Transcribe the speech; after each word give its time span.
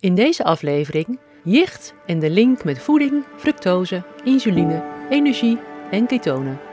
In 0.00 0.14
deze 0.14 0.44
aflevering 0.44 1.18
jicht 1.44 1.94
en 2.06 2.18
de 2.18 2.30
link 2.30 2.64
met 2.64 2.78
voeding, 2.78 3.24
fructose, 3.36 4.02
insuline, 4.24 4.82
energie 5.10 5.58
en 5.90 6.06
ketonen. 6.06 6.67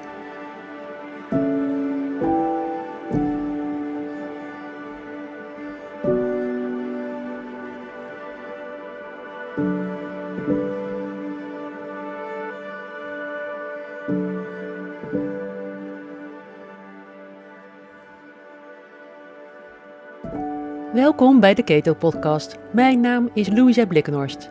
Welkom 21.35 21.55
bij 21.55 21.65
de 21.65 21.73
Keto 21.73 21.93
Podcast. 21.93 22.55
Mijn 22.71 22.99
naam 22.99 23.29
is 23.33 23.47
Louisa 23.47 23.85
Blikkenhorst. 23.85 24.49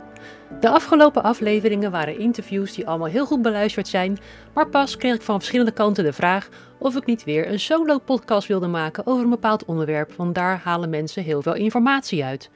De 0.61 0.69
afgelopen 0.69 1.23
afleveringen 1.23 1.91
waren 1.91 2.19
interviews 2.19 2.75
die 2.75 2.87
allemaal 2.87 3.09
heel 3.09 3.27
goed 3.27 3.43
beluisterd 3.43 3.89
zijn, 3.89 4.19
maar 4.55 4.69
pas 4.69 4.97
kreeg 4.97 5.15
ik 5.15 5.23
van 5.23 5.39
verschillende 5.39 5.73
kanten 5.73 6.05
de 6.05 6.13
vraag 6.13 6.49
of 6.79 6.97
ik 6.97 7.07
niet 7.07 7.25
weer 7.25 7.51
een 7.51 7.61
solo 7.61 7.99
podcast 7.99 8.49
wilde 8.49 8.67
maken 8.67 9.07
over 9.07 9.25
een 9.25 9.31
bepaald 9.31 9.65
onderwerp, 9.65 10.13
want 10.13 10.35
daar 10.35 10.61
halen 10.65 10.91
mensen 10.91 11.23
heel 11.23 11.43
veel 11.43 11.55
informatie 11.55 12.25
uit. 12.25 12.51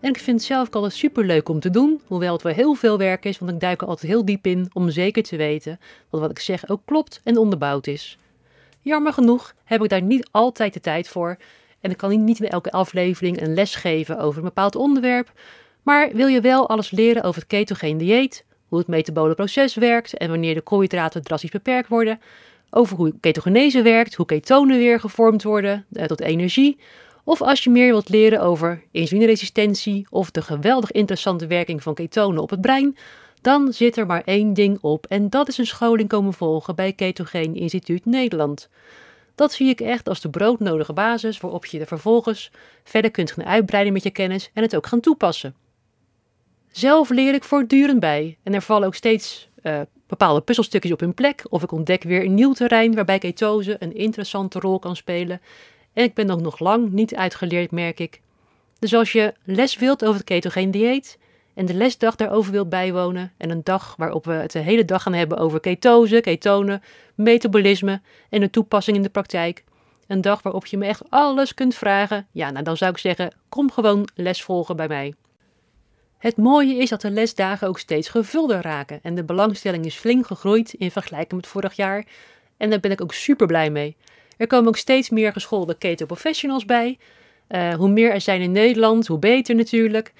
En 0.00 0.08
ik 0.08 0.18
vind 0.18 0.36
het 0.36 0.46
zelf 0.46 0.66
ook 0.66 0.74
altijd 0.74 0.92
super 0.92 1.24
leuk 1.24 1.48
om 1.48 1.60
te 1.60 1.70
doen, 1.70 2.00
hoewel 2.06 2.32
het 2.32 2.42
wel 2.42 2.54
heel 2.54 2.74
veel 2.74 2.98
werk 2.98 3.24
is, 3.24 3.38
want 3.38 3.52
ik 3.52 3.60
duik 3.60 3.80
er 3.82 3.88
altijd 3.88 4.12
heel 4.12 4.24
diep 4.24 4.46
in 4.46 4.70
om 4.72 4.90
zeker 4.90 5.22
te 5.22 5.36
weten 5.36 5.78
dat 6.10 6.20
wat 6.20 6.30
ik 6.30 6.38
zeg 6.38 6.68
ook 6.68 6.82
klopt 6.84 7.20
en 7.24 7.36
onderbouwd 7.36 7.86
is. 7.86 8.18
Jammer 8.80 9.12
genoeg 9.12 9.54
heb 9.64 9.82
ik 9.82 9.88
daar 9.88 10.02
niet 10.02 10.28
altijd 10.30 10.74
de 10.74 10.80
tijd 10.80 11.08
voor 11.08 11.36
en 11.82 11.90
ik 11.90 11.96
kan 11.96 12.24
niet 12.24 12.40
in 12.40 12.48
elke 12.48 12.70
aflevering 12.70 13.40
een 13.40 13.54
les 13.54 13.74
geven 13.74 14.18
over 14.18 14.38
een 14.38 14.44
bepaald 14.44 14.76
onderwerp. 14.76 15.32
Maar 15.82 16.10
wil 16.12 16.26
je 16.26 16.40
wel 16.40 16.68
alles 16.68 16.90
leren 16.90 17.22
over 17.22 17.40
het 17.40 17.50
ketogeen 17.50 17.98
dieet, 17.98 18.44
hoe 18.68 18.78
het 18.78 18.88
metabole 18.88 19.34
proces 19.34 19.74
werkt 19.74 20.16
en 20.16 20.28
wanneer 20.28 20.54
de 20.54 20.60
koolhydraten 20.60 21.22
drastisch 21.22 21.50
beperkt 21.50 21.88
worden, 21.88 22.20
over 22.70 22.96
hoe 22.96 23.14
ketogenese 23.20 23.82
werkt, 23.82 24.14
hoe 24.14 24.26
ketonen 24.26 24.78
weer 24.78 25.00
gevormd 25.00 25.42
worden 25.42 25.86
eh, 25.92 26.04
tot 26.04 26.20
energie, 26.20 26.78
of 27.24 27.42
als 27.42 27.64
je 27.64 27.70
meer 27.70 27.90
wilt 27.90 28.08
leren 28.08 28.40
over 28.40 28.82
insulineresistentie 28.90 30.06
of 30.10 30.30
de 30.30 30.42
geweldig 30.42 30.92
interessante 30.92 31.46
werking 31.46 31.82
van 31.82 31.94
ketonen 31.94 32.42
op 32.42 32.50
het 32.50 32.60
brein, 32.60 32.96
dan 33.40 33.72
zit 33.72 33.96
er 33.96 34.06
maar 34.06 34.22
één 34.24 34.54
ding 34.54 34.78
op 34.80 35.06
en 35.06 35.30
dat 35.30 35.48
is 35.48 35.58
een 35.58 35.66
scholing 35.66 36.08
komen 36.08 36.32
volgen 36.32 36.74
bij 36.74 36.92
Ketogeen 36.92 37.54
Instituut 37.54 38.04
Nederland. 38.04 38.68
Dat 39.34 39.52
zie 39.52 39.68
ik 39.68 39.80
echt 39.80 40.08
als 40.08 40.20
de 40.20 40.30
broodnodige 40.30 40.92
basis 40.92 41.40
waarop 41.40 41.66
je 41.66 41.80
er 41.80 41.86
vervolgens 41.86 42.50
verder 42.84 43.10
kunt 43.10 43.32
gaan 43.32 43.44
uitbreiden 43.44 43.92
met 43.92 44.02
je 44.02 44.10
kennis 44.10 44.50
en 44.54 44.62
het 44.62 44.76
ook 44.76 44.86
gaan 44.86 45.00
toepassen. 45.00 45.54
Zelf 46.70 47.08
leer 47.10 47.34
ik 47.34 47.44
voortdurend 47.44 48.00
bij 48.00 48.38
en 48.42 48.54
er 48.54 48.62
vallen 48.62 48.86
ook 48.86 48.94
steeds 48.94 49.48
uh, 49.62 49.80
bepaalde 50.06 50.40
puzzelstukjes 50.40 50.92
op 50.92 51.00
hun 51.00 51.14
plek 51.14 51.44
of 51.48 51.62
ik 51.62 51.72
ontdek 51.72 52.02
weer 52.02 52.24
een 52.24 52.34
nieuw 52.34 52.52
terrein 52.52 52.94
waarbij 52.94 53.18
ketose 53.18 53.76
een 53.78 53.94
interessante 53.94 54.58
rol 54.58 54.78
kan 54.78 54.96
spelen. 54.96 55.40
En 55.92 56.04
ik 56.04 56.14
ben 56.14 56.26
nog 56.26 56.58
lang 56.58 56.90
niet 56.90 57.14
uitgeleerd, 57.14 57.70
merk 57.70 58.00
ik. 58.00 58.20
Dus 58.78 58.94
als 58.94 59.12
je 59.12 59.34
les 59.44 59.76
wilt 59.76 60.04
over 60.04 60.16
het 60.16 60.24
ketogeen 60.24 60.70
dieet, 60.70 61.18
en 61.54 61.66
de 61.66 61.74
lesdag 61.74 62.16
daarover 62.16 62.52
wilt 62.52 62.68
bijwonen 62.68 63.32
en 63.36 63.50
een 63.50 63.64
dag 63.64 63.94
waarop 63.96 64.24
we 64.24 64.32
het 64.32 64.52
de 64.52 64.58
hele 64.58 64.84
dag 64.84 65.02
gaan 65.02 65.12
hebben 65.12 65.38
over 65.38 65.60
ketose, 65.60 66.20
ketonen, 66.20 66.82
metabolisme 67.14 68.00
en 68.30 68.40
de 68.40 68.50
toepassing 68.50 68.96
in 68.96 69.02
de 69.02 69.08
praktijk. 69.08 69.64
Een 70.06 70.20
dag 70.20 70.42
waarop 70.42 70.66
je 70.66 70.76
me 70.76 70.86
echt 70.86 71.02
alles 71.08 71.54
kunt 71.54 71.74
vragen. 71.74 72.26
Ja, 72.30 72.50
nou 72.50 72.64
dan 72.64 72.76
zou 72.76 72.90
ik 72.90 72.98
zeggen, 72.98 73.34
kom 73.48 73.70
gewoon 73.70 74.08
les 74.14 74.42
volgen 74.42 74.76
bij 74.76 74.88
mij. 74.88 75.14
Het 76.18 76.36
mooie 76.36 76.76
is 76.76 76.88
dat 76.88 77.00
de 77.00 77.10
lesdagen 77.10 77.68
ook 77.68 77.78
steeds 77.78 78.08
gevulder 78.08 78.60
raken 78.60 78.98
en 79.02 79.14
de 79.14 79.24
belangstelling 79.24 79.84
is 79.84 79.96
flink 79.96 80.26
gegroeid 80.26 80.72
in 80.72 80.90
vergelijking 80.90 81.40
met 81.40 81.50
vorig 81.50 81.76
jaar. 81.76 82.06
En 82.56 82.70
daar 82.70 82.80
ben 82.80 82.90
ik 82.90 83.00
ook 83.00 83.14
super 83.14 83.46
blij 83.46 83.70
mee. 83.70 83.96
Er 84.36 84.46
komen 84.46 84.68
ook 84.68 84.76
steeds 84.76 85.10
meer 85.10 85.32
geschoolde 85.32 85.74
keto 85.74 86.06
professionals 86.06 86.64
bij. 86.64 86.98
Uh, 87.48 87.74
hoe 87.74 87.88
meer 87.88 88.12
er 88.12 88.20
zijn 88.20 88.40
in 88.40 88.52
Nederland, 88.52 89.06
hoe 89.06 89.18
beter 89.18 89.54
natuurlijk. 89.54 90.12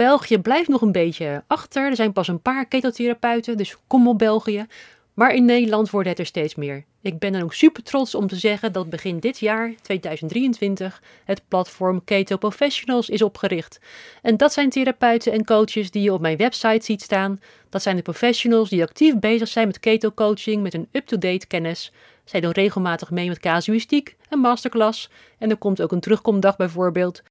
België 0.00 0.38
blijft 0.38 0.68
nog 0.68 0.80
een 0.80 0.92
beetje 0.92 1.42
achter. 1.46 1.86
Er 1.86 1.96
zijn 1.96 2.12
pas 2.12 2.28
een 2.28 2.42
paar 2.42 2.66
ketotherapeuten, 2.66 3.56
dus 3.56 3.76
kom 3.86 4.08
op 4.08 4.18
België. 4.18 4.66
Maar 5.14 5.34
in 5.34 5.44
Nederland 5.44 5.90
worden 5.90 6.10
het 6.10 6.20
er 6.20 6.26
steeds 6.26 6.54
meer. 6.54 6.84
Ik 7.00 7.18
ben 7.18 7.32
dan 7.32 7.42
ook 7.42 7.54
super 7.54 7.82
trots 7.82 8.14
om 8.14 8.26
te 8.26 8.36
zeggen 8.36 8.72
dat 8.72 8.90
begin 8.90 9.18
dit 9.18 9.38
jaar, 9.38 9.74
2023, 9.82 11.02
het 11.24 11.42
platform 11.48 12.04
Keto 12.04 12.36
Professionals 12.36 13.08
is 13.08 13.22
opgericht. 13.22 13.80
En 14.22 14.36
dat 14.36 14.52
zijn 14.52 14.70
therapeuten 14.70 15.32
en 15.32 15.44
coaches 15.44 15.90
die 15.90 16.02
je 16.02 16.12
op 16.12 16.20
mijn 16.20 16.36
website 16.36 16.84
ziet 16.84 17.02
staan. 17.02 17.40
Dat 17.68 17.82
zijn 17.82 17.96
de 17.96 18.02
professionals 18.02 18.68
die 18.68 18.82
actief 18.82 19.18
bezig 19.18 19.48
zijn 19.48 19.66
met 19.66 19.80
keto 19.80 20.10
coaching 20.10 20.62
met 20.62 20.74
een 20.74 20.88
up-to-date 20.92 21.46
kennis. 21.46 21.92
Zij 22.24 22.40
doen 22.40 22.52
regelmatig 22.52 23.10
mee 23.10 23.28
met 23.28 23.38
casuïstiek, 23.38 24.16
een 24.28 24.38
masterclass 24.38 25.10
en 25.38 25.50
er 25.50 25.56
komt 25.56 25.82
ook 25.82 25.92
een 25.92 26.00
terugkomdag 26.00 26.56
bijvoorbeeld. 26.56 27.22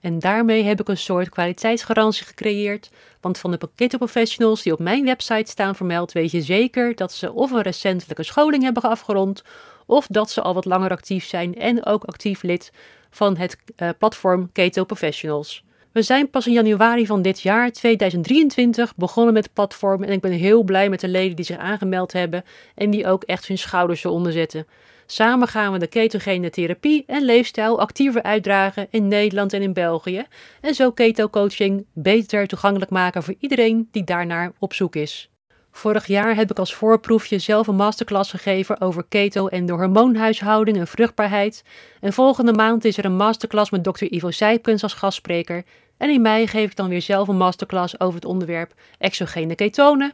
En 0.00 0.18
daarmee 0.18 0.62
heb 0.62 0.80
ik 0.80 0.88
een 0.88 0.96
soort 0.96 1.28
kwaliteitsgarantie 1.28 2.26
gecreëerd. 2.26 2.90
Want 3.20 3.38
van 3.38 3.50
de 3.50 3.58
pakkettenprofessionals 3.58 4.62
die 4.62 4.72
op 4.72 4.78
mijn 4.78 5.04
website 5.04 5.50
staan 5.50 5.76
vermeld, 5.76 6.12
weet 6.12 6.30
je 6.30 6.42
zeker 6.42 6.94
dat 6.94 7.12
ze 7.12 7.32
of 7.32 7.50
een 7.50 7.62
recentelijke 7.62 8.22
scholing 8.22 8.62
hebben 8.62 8.82
afgerond, 8.82 9.42
of 9.86 10.06
dat 10.06 10.30
ze 10.30 10.40
al 10.40 10.54
wat 10.54 10.64
langer 10.64 10.90
actief 10.90 11.24
zijn 11.26 11.54
en 11.54 11.84
ook 11.84 12.04
actief 12.04 12.42
lid 12.42 12.72
van 13.10 13.36
het 13.36 13.56
uh, 13.76 13.88
platform 13.98 14.50
Keto 14.52 14.84
Professionals. 14.84 15.64
We 15.92 16.02
zijn 16.02 16.30
pas 16.30 16.46
in 16.46 16.52
januari 16.52 17.06
van 17.06 17.22
dit 17.22 17.40
jaar, 17.40 17.72
2023, 17.72 18.96
begonnen 18.96 19.34
met 19.34 19.44
het 19.44 19.52
platform 19.52 20.02
en 20.02 20.12
ik 20.12 20.20
ben 20.20 20.32
heel 20.32 20.62
blij 20.62 20.88
met 20.88 21.00
de 21.00 21.08
leden 21.08 21.36
die 21.36 21.44
zich 21.44 21.56
aangemeld 21.56 22.12
hebben 22.12 22.44
en 22.74 22.90
die 22.90 23.06
ook 23.06 23.22
echt 23.22 23.46
hun 23.46 23.58
schouders 23.58 24.04
eronder 24.04 24.32
zetten. 24.32 24.66
Samen 25.12 25.48
gaan 25.48 25.72
we 25.72 25.78
de 25.78 25.86
ketogene 25.86 26.50
therapie 26.50 27.04
en 27.06 27.24
leefstijl 27.24 27.80
actiever 27.80 28.22
uitdragen 28.22 28.86
in 28.90 29.08
Nederland 29.08 29.52
en 29.52 29.62
in 29.62 29.72
België. 29.72 30.26
En 30.60 30.74
zo 30.74 30.90
keto-coaching 30.90 31.86
beter 31.92 32.46
toegankelijk 32.46 32.90
maken 32.90 33.22
voor 33.22 33.34
iedereen 33.38 33.88
die 33.90 34.04
daarnaar 34.04 34.52
op 34.58 34.74
zoek 34.74 34.96
is. 34.96 35.30
Vorig 35.70 36.06
jaar 36.06 36.34
heb 36.36 36.50
ik 36.50 36.58
als 36.58 36.74
voorproefje 36.74 37.38
zelf 37.38 37.66
een 37.66 37.74
masterclass 37.74 38.30
gegeven 38.30 38.80
over 38.80 39.04
keto 39.08 39.46
en 39.46 39.66
de 39.66 39.72
hormoonhuishouding 39.72 40.76
en 40.76 40.86
vruchtbaarheid. 40.86 41.64
En 42.00 42.12
volgende 42.12 42.52
maand 42.52 42.84
is 42.84 42.96
er 42.96 43.04
een 43.04 43.16
masterclass 43.16 43.70
met 43.70 43.84
Dr. 43.84 44.04
Ivo 44.04 44.30
Zijpkens 44.30 44.82
als 44.82 44.94
gastspreker. 44.94 45.64
En 45.96 46.10
in 46.10 46.22
mei 46.22 46.46
geef 46.46 46.70
ik 46.70 46.76
dan 46.76 46.88
weer 46.88 47.02
zelf 47.02 47.28
een 47.28 47.36
masterclass 47.36 48.00
over 48.00 48.14
het 48.14 48.24
onderwerp 48.24 48.74
exogene 48.98 49.54
ketonen. 49.54 50.12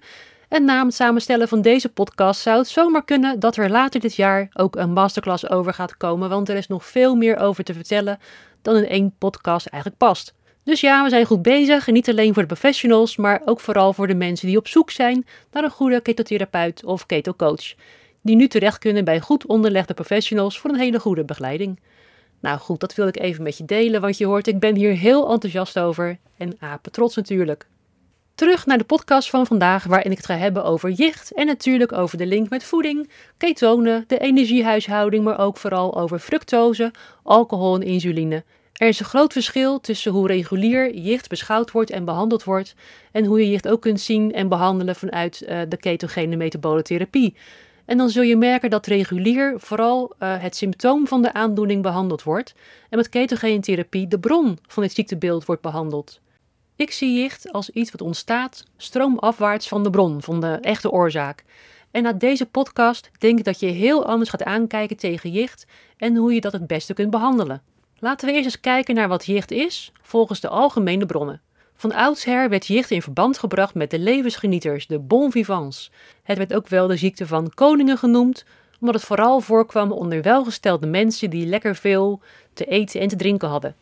En 0.48 0.64
na 0.64 0.84
het 0.84 0.94
samenstellen 0.94 1.48
van 1.48 1.62
deze 1.62 1.88
podcast 1.88 2.40
zou 2.40 2.58
het 2.58 2.68
zomaar 2.68 3.04
kunnen 3.04 3.40
dat 3.40 3.56
er 3.56 3.70
later 3.70 4.00
dit 4.00 4.14
jaar 4.14 4.48
ook 4.52 4.76
een 4.76 4.92
masterclass 4.92 5.50
over 5.50 5.74
gaat 5.74 5.96
komen, 5.96 6.28
want 6.28 6.48
er 6.48 6.56
is 6.56 6.66
nog 6.66 6.84
veel 6.84 7.14
meer 7.14 7.36
over 7.36 7.64
te 7.64 7.74
vertellen 7.74 8.18
dan 8.62 8.76
in 8.76 8.88
één 8.88 9.14
podcast 9.18 9.66
eigenlijk 9.66 10.02
past. 10.02 10.34
Dus 10.64 10.80
ja, 10.80 11.02
we 11.02 11.08
zijn 11.08 11.26
goed 11.26 11.42
bezig 11.42 11.86
en 11.88 11.92
niet 11.92 12.08
alleen 12.08 12.32
voor 12.32 12.42
de 12.42 12.48
professionals, 12.48 13.16
maar 13.16 13.42
ook 13.44 13.60
vooral 13.60 13.92
voor 13.92 14.06
de 14.06 14.14
mensen 14.14 14.46
die 14.46 14.56
op 14.56 14.68
zoek 14.68 14.90
zijn 14.90 15.26
naar 15.52 15.64
een 15.64 15.70
goede 15.70 16.00
ketotherapeut 16.00 16.84
of 16.84 17.06
ketocoach, 17.06 17.74
die 18.22 18.36
nu 18.36 18.48
terecht 18.48 18.78
kunnen 18.78 19.04
bij 19.04 19.20
goed 19.20 19.46
onderlegde 19.46 19.94
professionals 19.94 20.58
voor 20.58 20.70
een 20.70 20.78
hele 20.78 21.00
goede 21.00 21.24
begeleiding. 21.24 21.80
Nou 22.40 22.58
goed, 22.58 22.80
dat 22.80 22.94
wil 22.94 23.06
ik 23.06 23.18
even 23.18 23.42
met 23.42 23.58
je 23.58 23.64
delen, 23.64 24.00
want 24.00 24.18
je 24.18 24.26
hoort, 24.26 24.46
ik 24.46 24.58
ben 24.58 24.74
hier 24.74 24.92
heel 24.92 25.30
enthousiast 25.30 25.78
over 25.78 26.18
en 26.36 26.56
apen 26.58 26.92
trots 26.92 27.16
natuurlijk. 27.16 27.66
Terug 28.36 28.66
naar 28.66 28.78
de 28.78 28.84
podcast 28.84 29.30
van 29.30 29.46
vandaag, 29.46 29.84
waarin 29.84 30.10
ik 30.10 30.16
het 30.16 30.26
ga 30.26 30.36
hebben 30.36 30.64
over 30.64 30.90
jicht 30.90 31.32
en 31.32 31.46
natuurlijk 31.46 31.92
over 31.92 32.18
de 32.18 32.26
link 32.26 32.48
met 32.48 32.64
voeding, 32.64 33.10
ketonen, 33.36 34.04
de 34.06 34.18
energiehuishouding, 34.18 35.24
maar 35.24 35.38
ook 35.38 35.56
vooral 35.56 35.98
over 35.98 36.18
fructose, 36.18 36.92
alcohol 37.22 37.74
en 37.74 37.82
insuline. 37.82 38.44
Er 38.72 38.88
is 38.88 39.00
een 39.00 39.06
groot 39.06 39.32
verschil 39.32 39.80
tussen 39.80 40.12
hoe 40.12 40.26
regulier 40.26 40.94
jicht 40.94 41.28
beschouwd 41.28 41.70
wordt 41.70 41.90
en 41.90 42.04
behandeld 42.04 42.44
wordt 42.44 42.74
en 43.12 43.24
hoe 43.24 43.40
je 43.40 43.50
jicht 43.50 43.68
ook 43.68 43.80
kunt 43.80 44.00
zien 44.00 44.32
en 44.32 44.48
behandelen 44.48 44.96
vanuit 44.96 45.42
uh, 45.48 45.60
de 45.68 45.76
ketogene 45.76 46.36
metabole 46.36 46.82
therapie. 46.82 47.36
En 47.84 47.96
dan 47.96 48.08
zul 48.08 48.22
je 48.22 48.36
merken 48.36 48.70
dat 48.70 48.86
regulier 48.86 49.54
vooral 49.56 50.12
uh, 50.18 50.42
het 50.42 50.56
symptoom 50.56 51.06
van 51.06 51.22
de 51.22 51.32
aandoening 51.32 51.82
behandeld 51.82 52.22
wordt 52.22 52.54
en 52.90 52.96
met 52.96 53.08
ketogene 53.08 53.60
therapie 53.60 54.08
de 54.08 54.18
bron 54.18 54.58
van 54.66 54.82
het 54.82 54.92
ziektebeeld 54.92 55.44
wordt 55.44 55.62
behandeld. 55.62 56.20
Ik 56.76 56.90
zie 56.90 57.20
jicht 57.20 57.52
als 57.52 57.70
iets 57.70 57.90
wat 57.90 58.00
ontstaat 58.00 58.64
stroomafwaarts 58.76 59.68
van 59.68 59.82
de 59.82 59.90
bron, 59.90 60.22
van 60.22 60.40
de 60.40 60.58
echte 60.60 60.90
oorzaak. 60.90 61.44
En 61.90 62.02
na 62.02 62.12
deze 62.12 62.46
podcast 62.46 63.10
denk 63.18 63.38
ik 63.38 63.44
dat 63.44 63.60
je 63.60 63.66
heel 63.66 64.06
anders 64.06 64.30
gaat 64.30 64.42
aankijken 64.42 64.96
tegen 64.96 65.30
jicht 65.30 65.66
en 65.96 66.16
hoe 66.16 66.34
je 66.34 66.40
dat 66.40 66.52
het 66.52 66.66
beste 66.66 66.94
kunt 66.94 67.10
behandelen. 67.10 67.62
Laten 67.98 68.26
we 68.26 68.32
eerst 68.32 68.44
eens 68.44 68.60
kijken 68.60 68.94
naar 68.94 69.08
wat 69.08 69.26
jicht 69.26 69.50
is, 69.50 69.92
volgens 70.02 70.40
de 70.40 70.48
algemene 70.48 71.06
bronnen. 71.06 71.40
Van 71.74 71.92
oudsher 71.92 72.48
werd 72.48 72.66
jicht 72.66 72.90
in 72.90 73.02
verband 73.02 73.38
gebracht 73.38 73.74
met 73.74 73.90
de 73.90 73.98
levensgenieters, 73.98 74.86
de 74.86 74.98
bon 74.98 75.30
vivants. 75.30 75.90
Het 76.22 76.38
werd 76.38 76.54
ook 76.54 76.68
wel 76.68 76.86
de 76.86 76.96
ziekte 76.96 77.26
van 77.26 77.50
koningen 77.54 77.98
genoemd, 77.98 78.44
omdat 78.80 78.94
het 78.94 79.04
vooral 79.04 79.40
voorkwam 79.40 79.92
onder 79.92 80.22
welgestelde 80.22 80.86
mensen 80.86 81.30
die 81.30 81.46
lekker 81.46 81.76
veel 81.76 82.20
te 82.52 82.64
eten 82.64 83.00
en 83.00 83.08
te 83.08 83.16
drinken 83.16 83.48
hadden. 83.48 83.74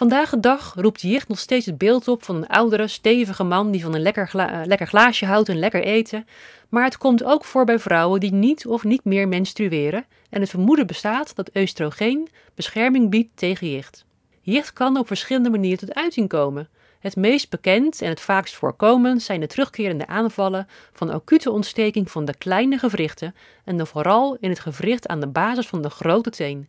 Vandaag 0.00 0.30
de 0.30 0.40
dag 0.40 0.74
roept 0.76 1.00
jicht 1.00 1.28
nog 1.28 1.38
steeds 1.38 1.66
het 1.66 1.78
beeld 1.78 2.08
op 2.08 2.22
van 2.22 2.36
een 2.36 2.46
oudere, 2.46 2.88
stevige 2.88 3.44
man 3.44 3.70
die 3.70 3.82
van 3.82 3.94
een 3.94 4.00
lekker, 4.00 4.28
gla 4.28 4.62
lekker 4.66 4.86
glaasje 4.86 5.26
houdt 5.26 5.48
en 5.48 5.58
lekker 5.58 5.82
eten. 5.82 6.26
Maar 6.68 6.84
het 6.84 6.98
komt 6.98 7.24
ook 7.24 7.44
voor 7.44 7.64
bij 7.64 7.78
vrouwen 7.78 8.20
die 8.20 8.32
niet 8.32 8.66
of 8.66 8.84
niet 8.84 9.04
meer 9.04 9.28
menstrueren 9.28 10.04
en 10.30 10.40
het 10.40 10.50
vermoeden 10.50 10.86
bestaat 10.86 11.36
dat 11.36 11.50
oestrogeen 11.56 12.28
bescherming 12.54 13.10
biedt 13.10 13.30
tegen 13.34 13.70
jicht. 13.70 14.04
Jicht 14.40 14.72
kan 14.72 14.96
op 14.96 15.06
verschillende 15.06 15.50
manieren 15.50 15.78
tot 15.78 15.94
uiting 15.94 16.28
komen. 16.28 16.68
Het 17.00 17.16
meest 17.16 17.50
bekend 17.50 18.02
en 18.02 18.08
het 18.08 18.20
vaakst 18.20 18.54
voorkomend 18.54 19.22
zijn 19.22 19.40
de 19.40 19.46
terugkerende 19.46 20.06
aanvallen 20.06 20.68
van 20.92 21.10
acute 21.10 21.50
ontsteking 21.50 22.10
van 22.10 22.24
de 22.24 22.34
kleine 22.34 22.78
gewrichten 22.78 23.34
en 23.64 23.76
dan 23.76 23.86
vooral 23.86 24.36
in 24.40 24.50
het 24.50 24.60
gewricht 24.60 25.08
aan 25.08 25.20
de 25.20 25.28
basis 25.28 25.66
van 25.66 25.82
de 25.82 25.90
grote 25.90 26.30
teen. 26.30 26.68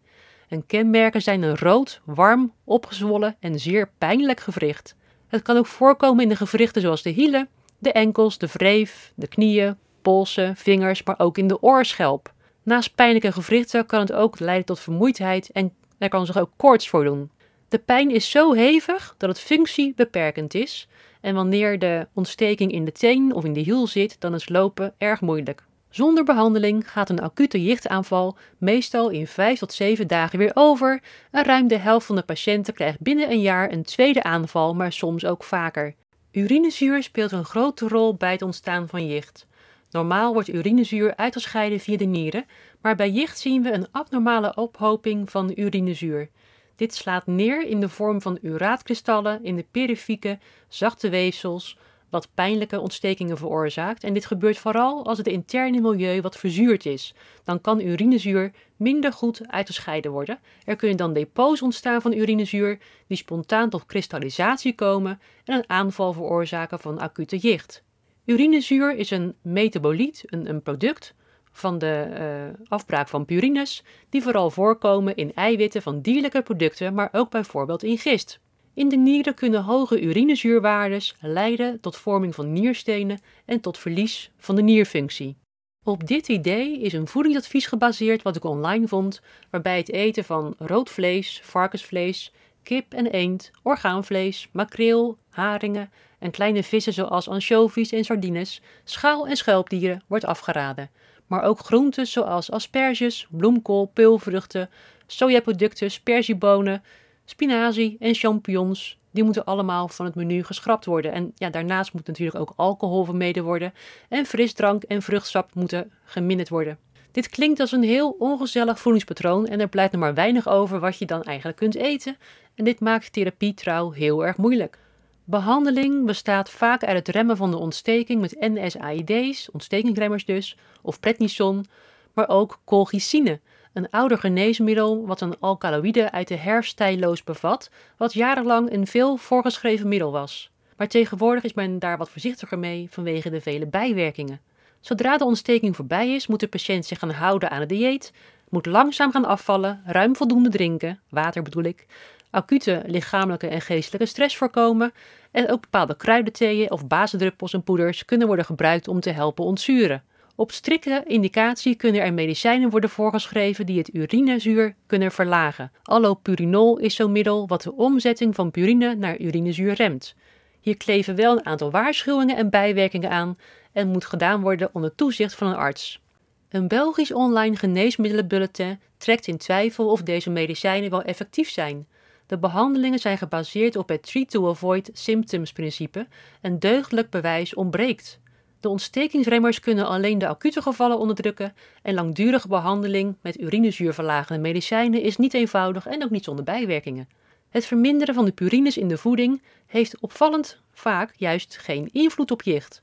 En 0.52 0.66
kenmerken 0.66 1.22
zijn 1.22 1.42
een 1.42 1.58
rood, 1.58 2.02
warm, 2.06 2.54
opgezwollen 2.64 3.36
en 3.40 3.60
zeer 3.60 3.92
pijnlijk 3.98 4.40
gewricht. 4.40 4.96
Het 5.28 5.42
kan 5.42 5.58
ook 5.58 5.66
voorkomen 5.66 6.24
in 6.24 6.30
de 6.30 6.36
gewrichten 6.36 6.82
zoals 6.82 7.02
de 7.02 7.10
hielen, 7.10 7.50
de 7.80 7.92
enkels, 7.92 8.38
de 8.38 8.48
wreef, 8.54 9.12
de 9.16 9.28
knieën, 9.28 9.78
polsen, 10.02 10.56
vingers, 10.56 11.04
maar 11.04 11.20
ook 11.20 11.38
in 11.38 11.48
de 11.48 11.62
oorschelp. 11.62 12.34
Naast 12.64 12.96
pijnlijke 12.96 13.32
gewrichten 13.32 13.86
kan 13.86 14.00
het 14.00 14.12
ook 14.12 14.40
leiden 14.40 14.66
tot 14.66 14.80
vermoeidheid 14.80 15.52
en 15.52 15.74
er 15.98 16.10
kan 16.10 16.26
zich 16.26 16.38
ook 16.38 16.52
koorts 16.58 16.90
voordoen. 16.90 17.32
De 17.68 17.80
pijn 17.80 18.10
is 18.10 18.32
zo 18.32 18.54
hevig 18.54 19.16
dat 19.18 19.30
het 19.30 19.40
functiebeperkend 19.40 20.54
is 20.54 20.88
en 21.22 21.36
wanneer 21.36 21.80
de 21.80 22.08
ontsteking 22.14 22.72
in 22.72 22.86
de 22.86 22.92
teen 22.92 23.34
of 23.34 23.44
in 23.44 23.54
de 23.54 23.60
hiel 23.60 23.88
zit, 23.88 24.16
dan 24.20 24.34
is 24.34 24.50
lopen 24.50 24.94
erg 24.98 25.22
moeilijk. 25.22 25.64
Zonder 25.92 26.24
behandeling 26.24 26.92
gaat 26.92 27.10
een 27.10 27.22
acute 27.22 27.64
jichtaanval 27.64 28.38
meestal 28.58 29.10
in 29.10 29.28
5 29.28 29.60
tot 29.60 29.74
7 29.74 30.08
dagen 30.08 30.40
weer 30.40 30.52
over 30.54 31.02
en 31.32 31.44
ruim 31.44 31.68
de 31.68 31.78
helft 31.78 32.06
van 32.06 32.16
de 32.16 32.22
patiënten 32.22 32.74
krijgt 32.74 33.00
binnen 33.02 33.32
een 33.32 33.42
jaar 33.42 33.72
een 33.72 33.84
tweede 33.84 34.24
aanval, 34.24 34.76
maar 34.76 34.92
soms 34.92 35.26
ook 35.26 35.44
vaker. 35.44 35.96
Urinezuur 36.32 37.04
speelt 37.04 37.32
een 37.32 37.46
grote 37.46 37.88
rol 37.88 38.16
bij 38.16 38.32
het 38.32 38.42
ontstaan 38.42 38.88
van 38.88 39.08
jicht. 39.08 39.48
Normaal 39.90 40.34
wordt 40.34 40.48
urinezuur 40.48 41.16
uitgescheiden 41.16 41.80
via 41.80 41.98
de 41.98 42.06
nieren, 42.06 42.46
maar 42.82 42.96
bij 42.96 43.10
jicht 43.10 43.40
zien 43.40 43.64
we 43.64 43.72
een 43.72 43.88
abnormale 43.92 44.56
ophoping 44.56 45.32
van 45.32 45.52
urinezuur. 45.56 46.30
Dit 46.76 46.96
slaat 46.96 47.28
neer 47.28 47.68
in 47.68 47.80
de 47.80 47.90
vorm 47.90 48.22
van 48.22 48.38
uraatkristallen 48.42 49.44
in 49.44 49.56
de 49.56 49.66
perifieke, 49.72 50.40
zachte 50.68 51.10
weefsels, 51.10 51.78
wat 52.12 52.30
pijnlijke 52.34 52.80
ontstekingen 52.80 53.38
veroorzaakt. 53.38 54.04
En 54.04 54.14
dit 54.14 54.26
gebeurt 54.26 54.58
vooral 54.58 55.06
als 55.06 55.18
het 55.18 55.28
interne 55.28 55.82
milieu 55.82 56.22
wat 56.22 56.38
verzuurd 56.38 56.86
is. 56.86 57.14
Dan 57.44 57.62
kan 57.62 57.82
urinezuur 57.82 58.52
minder 58.76 59.14
goed 59.14 59.48
uitgescheiden 59.48 60.12
worden. 60.12 60.40
Er 60.66 60.76
kunnen 60.76 60.98
dan 60.98 61.14
depots 61.14 61.62
ontstaan 61.62 62.02
van 62.02 62.14
urinezuur 62.14 62.80
die 63.08 63.18
spontaan 63.18 63.70
tot 63.70 63.86
kristallisatie 63.86 64.76
komen 64.76 65.20
en 65.46 65.56
een 65.56 65.70
aanval 65.70 66.14
veroorzaken 66.14 66.80
van 66.80 67.00
acute 67.00 67.38
jicht. 67.38 67.84
Urinezuur 68.26 68.96
is 68.96 69.12
een 69.12 69.36
metaboliet, 69.42 70.24
een, 70.26 70.50
een 70.50 70.62
product 70.62 71.14
van 71.52 71.78
de 71.78 72.08
uh, 72.10 72.66
afbraak 72.68 73.08
van 73.08 73.26
purines, 73.26 73.84
die 74.10 74.22
vooral 74.22 74.50
voorkomen 74.50 75.16
in 75.16 75.34
eiwitten 75.34 75.82
van 75.82 76.02
dierlijke 76.02 76.42
producten, 76.42 76.94
maar 76.94 77.10
ook 77.12 77.30
bijvoorbeeld 77.30 77.84
in 77.84 77.98
gist. 77.98 78.40
In 78.74 78.90
de 78.90 78.96
nieren 78.96 79.34
kunnen 79.34 79.64
hoge 79.64 80.02
urinezuurwaardes 80.02 81.16
leiden 81.20 81.80
tot 81.80 81.98
vorming 81.98 82.36
van 82.36 82.54
nierstenen 82.54 83.20
en 83.46 83.62
tot 83.62 83.78
verlies 83.78 84.32
van 84.38 84.56
de 84.56 84.62
nierfunctie. 84.62 85.38
Op 85.84 86.08
dit 86.08 86.28
idee 86.28 86.80
is 86.80 86.94
een 86.94 87.08
voedingsadvies 87.08 87.66
gebaseerd 87.66 88.22
wat 88.22 88.36
ik 88.36 88.44
online 88.44 88.88
vond, 88.88 89.22
waarbij 89.50 89.78
het 89.78 89.92
eten 89.92 90.24
van 90.24 90.56
rood 90.58 90.90
vlees, 90.90 91.42
varkensvlees, 91.44 92.34
kip 92.64 92.94
en 92.94 93.08
eend, 93.08 93.52
orgaanvlees, 93.64 94.50
makreel, 94.52 95.18
haringen 95.30 95.92
en 96.20 96.32
kleine 96.32 96.64
vissen 96.64 96.94
zoals 96.94 97.28
anchovies 97.28 97.92
en 97.92 98.04
sardines, 98.04 98.62
schaal- 98.84 99.28
en 99.28 99.36
schelpdieren 99.36 100.04
wordt 100.08 100.26
afgeraden, 100.26 100.90
maar 101.28 101.44
ook 101.44 101.60
groenten 101.60 102.08
zoals 102.08 102.52
asperges, 102.52 103.28
bloemkool, 103.30 103.86
peulvruchten, 103.86 104.70
sojaproducten, 105.08 105.92
sperziebonen, 105.92 106.84
spinazie 107.32 107.96
en 108.00 108.14
champignons. 108.14 109.00
Die 109.12 109.24
moeten 109.24 109.46
allemaal 109.46 109.88
van 109.88 110.06
het 110.06 110.16
menu 110.16 110.44
geschrapt 110.44 110.86
worden. 110.86 111.12
En 111.12 111.32
ja, 111.36 111.50
daarnaast 111.50 111.94
moet 111.94 112.08
natuurlijk 112.08 112.40
ook 112.40 112.54
alcohol 112.56 113.06
vermeden 113.06 113.44
worden. 113.44 113.74
En 114.10 114.26
frisdrank 114.26 114.84
en 114.84 115.02
vruchtsap 115.02 115.54
moeten 115.54 115.92
geminderd 116.04 116.50
worden. 116.50 116.78
Dit 117.12 117.30
klinkt 117.30 117.60
als 117.60 117.72
een 117.72 117.84
heel 117.84 118.16
ongezellig 118.20 118.80
voedingspatroon 118.80 119.48
en 119.48 119.60
er 119.60 119.68
blijft 119.68 119.92
nog 119.92 120.02
maar 120.02 120.14
weinig 120.14 120.48
over 120.48 120.80
wat 120.80 120.98
je 120.98 121.06
dan 121.06 121.24
eigenlijk 121.24 121.58
kunt 121.58 121.76
eten. 121.76 122.18
En 122.56 122.64
dit 122.64 122.80
maakt 122.80 123.14
therapie 123.14 123.54
trouw 123.54 123.92
heel 123.92 124.26
erg 124.26 124.38
moeilijk. 124.38 124.80
Behandeling 125.24 126.06
bestaat 126.06 126.50
vaak 126.50 126.84
uit 126.84 126.98
het 126.98 127.16
remmen 127.16 127.38
van 127.38 127.52
de 127.52 127.58
ontsteking 127.58 128.22
met 128.22 128.36
NSAID's, 128.40 129.52
ontstekingsremmers 129.52 130.26
dus, 130.26 130.58
of 130.82 131.00
prednison, 131.00 131.66
maar 132.14 132.30
ook 132.30 132.60
colchicine, 132.66 133.40
een 133.74 133.90
ouder 133.90 134.18
geneesmiddel 134.18 135.06
wat 135.06 135.22
een 135.22 135.40
alkaloïde 135.40 136.12
uit 136.12 136.28
de 136.28 136.36
herfstijloos 136.36 137.24
bevat, 137.24 137.70
wat 137.98 138.14
jarenlang 138.14 138.72
een 138.72 138.88
veel 138.88 139.18
voorgeschreven 139.18 139.88
middel 139.88 140.12
was. 140.12 140.52
Maar 140.78 140.88
tegenwoordig 140.88 141.44
is 141.44 141.54
men 141.54 141.80
daar 141.80 141.98
wat 141.98 142.10
voorzichtiger 142.10 142.60
mee 142.60 142.88
vanwege 142.90 143.30
de 143.30 143.42
vele 143.42 143.68
bijwerkingen. 143.68 144.40
Zodra 144.80 145.18
de 145.18 145.26
ontsteking 145.26 145.76
voorbij 145.76 146.14
is, 146.16 146.28
moet 146.28 146.40
de 146.40 146.48
patiënt 146.48 146.86
zich 146.86 147.00
gaan 147.00 147.12
houden 147.12 147.50
aan 147.50 147.60
het 147.60 147.70
dieet, 147.70 148.14
moet 148.50 148.66
langzaam 148.66 149.12
gaan 149.12 149.26
afvallen, 149.26 149.82
ruim 149.86 150.16
voldoende 150.16 150.50
drinken, 150.50 151.00
water 151.10 151.42
bedoel 151.42 151.64
ik, 151.64 151.86
acute 152.30 152.84
lichamelijke 152.86 153.48
en 153.48 153.62
geestelijke 153.62 154.08
stress 154.08 154.38
voorkomen 154.38 154.94
en 155.32 155.50
ook 155.50 155.62
bepaalde 155.62 155.98
kruidentheeën 155.98 156.72
of 156.72 156.88
bazendruppels 156.88 157.54
en 157.54 157.64
poeders 157.64 158.06
kunnen 158.06 158.28
worden 158.28 158.46
gebruikt 158.46 158.88
om 158.88 159.00
te 159.00 159.12
helpen 159.12 159.46
ontzuren. 159.46 160.04
Op 160.42 160.52
strikte 160.52 161.04
indicatie 161.06 161.76
kunnen 161.76 162.02
er 162.02 162.14
medicijnen 162.14 162.70
worden 162.70 162.90
voorgeschreven 162.90 163.66
die 163.66 163.78
het 163.78 163.94
urinezuur 163.94 164.76
kunnen 164.88 165.12
verlagen. 165.12 165.72
Allopurinol 165.84 166.78
is 166.78 166.96
zo'n 166.96 167.12
middel 167.12 167.48
wat 167.48 167.62
de 167.62 167.74
omzetting 167.74 168.36
van 168.36 168.52
purine 168.52 168.96
naar 168.96 169.20
urinezuur 169.20 169.74
remt. 169.74 170.16
Hier 170.62 170.78
kleven 170.78 171.16
wel 171.16 171.38
een 171.38 171.46
aantal 171.46 171.72
waarschuwingen 171.72 172.36
en 172.36 172.50
bijwerkingen 172.50 173.10
aan 173.10 173.38
en 173.72 173.88
moet 173.88 174.06
gedaan 174.06 174.42
worden 174.42 174.70
onder 174.74 174.96
toezicht 174.96 175.36
van 175.36 175.48
een 175.48 175.56
arts. 175.56 176.02
Een 176.50 176.68
Belgisch 176.68 177.14
online 177.14 177.56
geneesmiddelenbulletin 177.56 178.80
trekt 178.98 179.28
in 179.28 179.38
twijfel 179.38 179.92
of 179.92 180.04
deze 180.04 180.30
medicijnen 180.30 180.90
wel 180.90 181.02
effectief 181.02 181.50
zijn. 181.50 181.88
De 182.26 182.38
behandelingen 182.38 183.00
zijn 183.00 183.18
gebaseerd 183.18 183.76
op 183.76 183.90
het 183.90 184.04
treat 184.04 184.30
to 184.30 184.50
avoid 184.50 184.90
symptoms 184.94 185.52
principe 185.52 186.08
en 186.42 186.60
deugdelijk 186.60 187.10
bewijs 187.10 187.54
ontbreekt. 187.54 188.20
De 188.62 188.70
ontstekingsremmers 188.70 189.60
kunnen 189.60 189.88
alleen 189.88 190.18
de 190.18 190.28
acute 190.28 190.62
gevallen 190.62 191.00
onderdrukken 191.00 191.54
en 191.82 191.94
langdurige 191.94 192.48
behandeling 192.48 193.16
met 193.22 193.40
urinezuurverlagende 193.40 194.42
medicijnen 194.42 195.02
is 195.02 195.18
niet 195.18 195.34
eenvoudig 195.34 195.88
en 195.88 196.04
ook 196.04 196.10
niet 196.10 196.24
zonder 196.24 196.46
bijwerkingen. 196.46 197.10
Het 197.50 197.66
verminderen 197.66 198.16
van 198.16 198.26
de 198.26 198.32
purines 198.32 198.78
in 198.78 198.88
de 198.88 198.98
voeding 198.98 199.42
heeft 199.68 200.00
opvallend 200.00 200.62
vaak 200.74 201.14
juist 201.16 201.58
geen 201.58 201.90
invloed 201.92 202.32
op 202.32 202.42
jicht. 202.42 202.82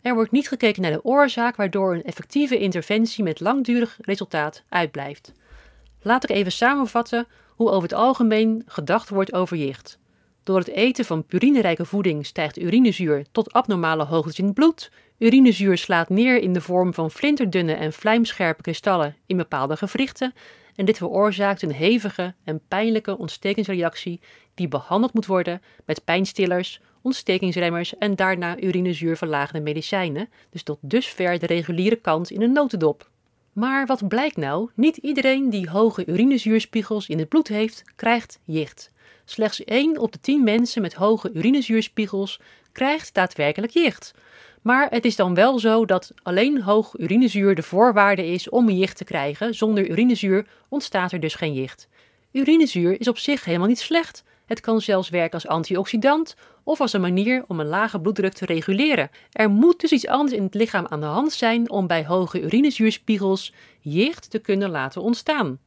Er 0.00 0.14
wordt 0.14 0.30
niet 0.30 0.48
gekeken 0.48 0.82
naar 0.82 0.92
de 0.92 1.04
oorzaak 1.04 1.56
waardoor 1.56 1.94
een 1.94 2.04
effectieve 2.04 2.58
interventie 2.58 3.24
met 3.24 3.40
langdurig 3.40 3.98
resultaat 4.00 4.62
uitblijft. 4.68 5.32
Laat 6.02 6.24
ik 6.24 6.30
even 6.30 6.52
samenvatten 6.52 7.26
hoe 7.54 7.70
over 7.70 7.82
het 7.82 7.98
algemeen 7.98 8.62
gedacht 8.66 9.08
wordt 9.08 9.32
over 9.32 9.56
jicht. 9.56 9.98
Door 10.42 10.58
het 10.58 10.68
eten 10.68 11.04
van 11.04 11.26
purinerijke 11.26 11.84
voeding 11.84 12.26
stijgt 12.26 12.58
urinezuur 12.58 13.24
tot 13.32 13.52
abnormale 13.52 14.04
hoogtes 14.04 14.38
in 14.38 14.44
het 14.44 14.54
bloed. 14.54 14.90
Urinezuur 15.18 15.78
slaat 15.78 16.08
neer 16.08 16.42
in 16.42 16.52
de 16.52 16.60
vorm 16.60 16.94
van 16.94 17.10
flinterdunne 17.10 17.72
en 17.72 17.92
vlijmscherpe 17.92 18.62
kristallen 18.62 19.16
in 19.26 19.36
bepaalde 19.36 19.76
gewrichten 19.76 20.34
en 20.74 20.84
dit 20.84 20.96
veroorzaakt 20.96 21.62
een 21.62 21.72
hevige 21.72 22.34
en 22.44 22.60
pijnlijke 22.68 23.18
ontstekingsreactie 23.18 24.20
die 24.54 24.68
behandeld 24.68 25.14
moet 25.14 25.26
worden 25.26 25.62
met 25.84 26.04
pijnstillers, 26.04 26.80
ontstekingsremmers 27.02 27.98
en 27.98 28.16
daarna 28.16 28.60
urinezuurverlagende 28.60 29.62
medicijnen, 29.62 30.28
dus 30.50 30.62
tot 30.62 30.78
dusver 30.80 31.38
de 31.38 31.46
reguliere 31.46 31.96
kant 31.96 32.30
in 32.30 32.42
een 32.42 32.52
notendop. 32.52 33.10
Maar 33.52 33.86
wat 33.86 34.08
blijkt 34.08 34.36
nou? 34.36 34.70
Niet 34.74 34.96
iedereen 34.96 35.50
die 35.50 35.70
hoge 35.70 36.06
urinezuurspiegels 36.06 37.08
in 37.08 37.18
het 37.18 37.28
bloed 37.28 37.48
heeft, 37.48 37.84
krijgt 37.96 38.38
jicht. 38.44 38.92
Slechts 39.24 39.64
1 39.64 39.98
op 39.98 40.12
de 40.12 40.20
10 40.20 40.44
mensen 40.44 40.82
met 40.82 40.94
hoge 40.94 41.30
urinezuurspiegels 41.32 42.40
krijgt 42.72 43.14
daadwerkelijk 43.14 43.72
jicht. 43.72 44.14
Maar 44.62 44.86
het 44.90 45.04
is 45.04 45.16
dan 45.16 45.34
wel 45.34 45.58
zo 45.58 45.84
dat 45.84 46.12
alleen 46.22 46.62
hoog 46.62 46.98
urinezuur 46.98 47.54
de 47.54 47.62
voorwaarde 47.62 48.26
is 48.26 48.48
om 48.48 48.70
jicht 48.70 48.96
te 48.96 49.04
krijgen. 49.04 49.54
Zonder 49.54 49.90
urinezuur 49.90 50.46
ontstaat 50.68 51.12
er 51.12 51.20
dus 51.20 51.34
geen 51.34 51.54
jicht. 51.54 51.88
Urinezuur 52.32 53.00
is 53.00 53.08
op 53.08 53.18
zich 53.18 53.44
helemaal 53.44 53.68
niet 53.68 53.78
slecht. 53.78 54.24
Het 54.46 54.60
kan 54.60 54.80
zelfs 54.80 55.08
werken 55.08 55.32
als 55.32 55.46
antioxidant 55.46 56.36
of 56.62 56.80
als 56.80 56.92
een 56.92 57.00
manier 57.00 57.44
om 57.46 57.60
een 57.60 57.66
lage 57.66 58.00
bloeddruk 58.00 58.32
te 58.32 58.44
reguleren. 58.44 59.10
Er 59.32 59.50
moet 59.50 59.80
dus 59.80 59.92
iets 59.92 60.06
anders 60.06 60.36
in 60.36 60.42
het 60.42 60.54
lichaam 60.54 60.86
aan 60.88 61.00
de 61.00 61.06
hand 61.06 61.32
zijn 61.32 61.70
om 61.70 61.86
bij 61.86 62.06
hoge 62.06 62.40
urinezuurspiegels 62.40 63.52
jicht 63.80 64.30
te 64.30 64.38
kunnen 64.38 64.70
laten 64.70 65.02
ontstaan. 65.02 65.58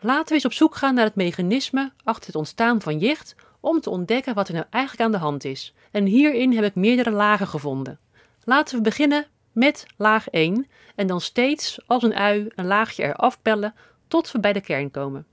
Laten 0.00 0.28
we 0.28 0.34
eens 0.34 0.44
op 0.44 0.52
zoek 0.52 0.76
gaan 0.76 0.94
naar 0.94 1.04
het 1.04 1.14
mechanisme 1.14 1.92
achter 2.04 2.26
het 2.26 2.36
ontstaan 2.36 2.82
van 2.82 2.98
jicht 2.98 3.34
om 3.60 3.80
te 3.80 3.90
ontdekken 3.90 4.34
wat 4.34 4.48
er 4.48 4.54
nou 4.54 4.66
eigenlijk 4.70 5.04
aan 5.04 5.12
de 5.12 5.24
hand 5.24 5.44
is. 5.44 5.74
En 5.90 6.04
hierin 6.04 6.52
heb 6.52 6.64
ik 6.64 6.74
meerdere 6.74 7.10
lagen 7.10 7.46
gevonden. 7.46 7.98
Laten 8.44 8.76
we 8.76 8.82
beginnen 8.82 9.26
met 9.52 9.86
laag 9.96 10.28
1 10.28 10.66
en 10.94 11.06
dan 11.06 11.20
steeds 11.20 11.78
als 11.86 12.02
een 12.02 12.14
ui 12.14 12.46
een 12.54 12.66
laagje 12.66 13.02
eraf 13.02 13.42
pellen 13.42 13.74
tot 14.08 14.32
we 14.32 14.40
bij 14.40 14.52
de 14.52 14.60
kern 14.60 14.90
komen. 14.90 15.26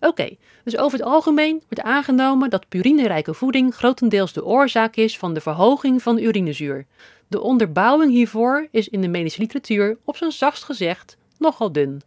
Oké, 0.00 0.36
dus 0.64 0.76
over 0.76 0.98
het 0.98 1.06
algemeen 1.06 1.62
wordt 1.68 1.80
aangenomen 1.80 2.50
dat 2.50 2.68
purinerijke 2.68 3.34
voeding 3.34 3.74
grotendeels 3.74 4.32
de 4.32 4.44
oorzaak 4.44 4.96
is 4.96 5.18
van 5.18 5.34
de 5.34 5.40
verhoging 5.40 6.02
van 6.02 6.18
urinezuur. 6.18 6.86
De 7.28 7.40
onderbouwing 7.40 8.12
hiervoor 8.12 8.68
is 8.70 8.88
in 8.88 9.00
de 9.00 9.08
medische 9.08 9.40
literatuur 9.40 9.98
op 10.04 10.16
zijn 10.16 10.32
zachtst 10.32 10.64
gezegd 10.64 11.16
nogal 11.38 11.72
dun. 11.72 12.02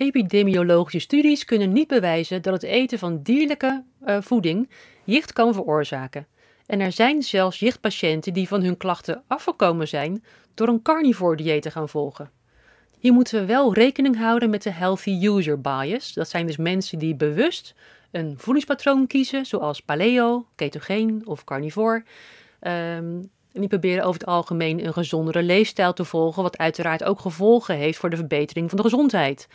Epidemiologische 0.00 0.98
studies 0.98 1.44
kunnen 1.44 1.72
niet 1.72 1.88
bewijzen 1.88 2.42
dat 2.42 2.52
het 2.52 2.62
eten 2.62 2.98
van 2.98 3.22
dierlijke 3.22 3.84
uh, 4.06 4.16
voeding 4.20 4.70
jicht 5.04 5.32
kan 5.32 5.54
veroorzaken. 5.54 6.26
En 6.66 6.80
er 6.80 6.92
zijn 6.92 7.22
zelfs 7.22 7.58
jichtpatiënten 7.58 8.32
die 8.32 8.48
van 8.48 8.62
hun 8.62 8.76
klachten 8.76 9.22
afgekomen 9.26 9.88
zijn 9.88 10.24
door 10.54 10.68
een 10.68 10.82
carnivore 10.82 11.36
dieet 11.36 11.62
te 11.62 11.70
gaan 11.70 11.88
volgen. 11.88 12.30
Hier 12.98 13.12
moeten 13.12 13.40
we 13.40 13.46
wel 13.46 13.74
rekening 13.74 14.16
houden 14.16 14.50
met 14.50 14.62
de 14.62 14.70
healthy 14.70 15.26
user 15.26 15.60
bias. 15.60 16.12
Dat 16.12 16.28
zijn 16.28 16.46
dus 16.46 16.56
mensen 16.56 16.98
die 16.98 17.14
bewust 17.14 17.74
een 18.10 18.34
voedingspatroon 18.36 19.06
kiezen, 19.06 19.46
zoals 19.46 19.80
paleo, 19.80 20.46
ketogeen 20.54 21.22
of 21.24 21.44
carnivore. 21.44 22.04
Um, 22.60 23.30
en 23.52 23.60
die 23.60 23.68
proberen 23.68 24.04
over 24.04 24.20
het 24.20 24.28
algemeen 24.28 24.86
een 24.86 24.92
gezondere 24.92 25.42
leefstijl 25.42 25.92
te 25.92 26.04
volgen, 26.04 26.42
wat 26.42 26.58
uiteraard 26.58 27.04
ook 27.04 27.20
gevolgen 27.20 27.76
heeft 27.76 27.98
voor 27.98 28.10
de 28.10 28.16
verbetering 28.16 28.68
van 28.68 28.76
de 28.76 28.84
gezondheid. 28.84 29.48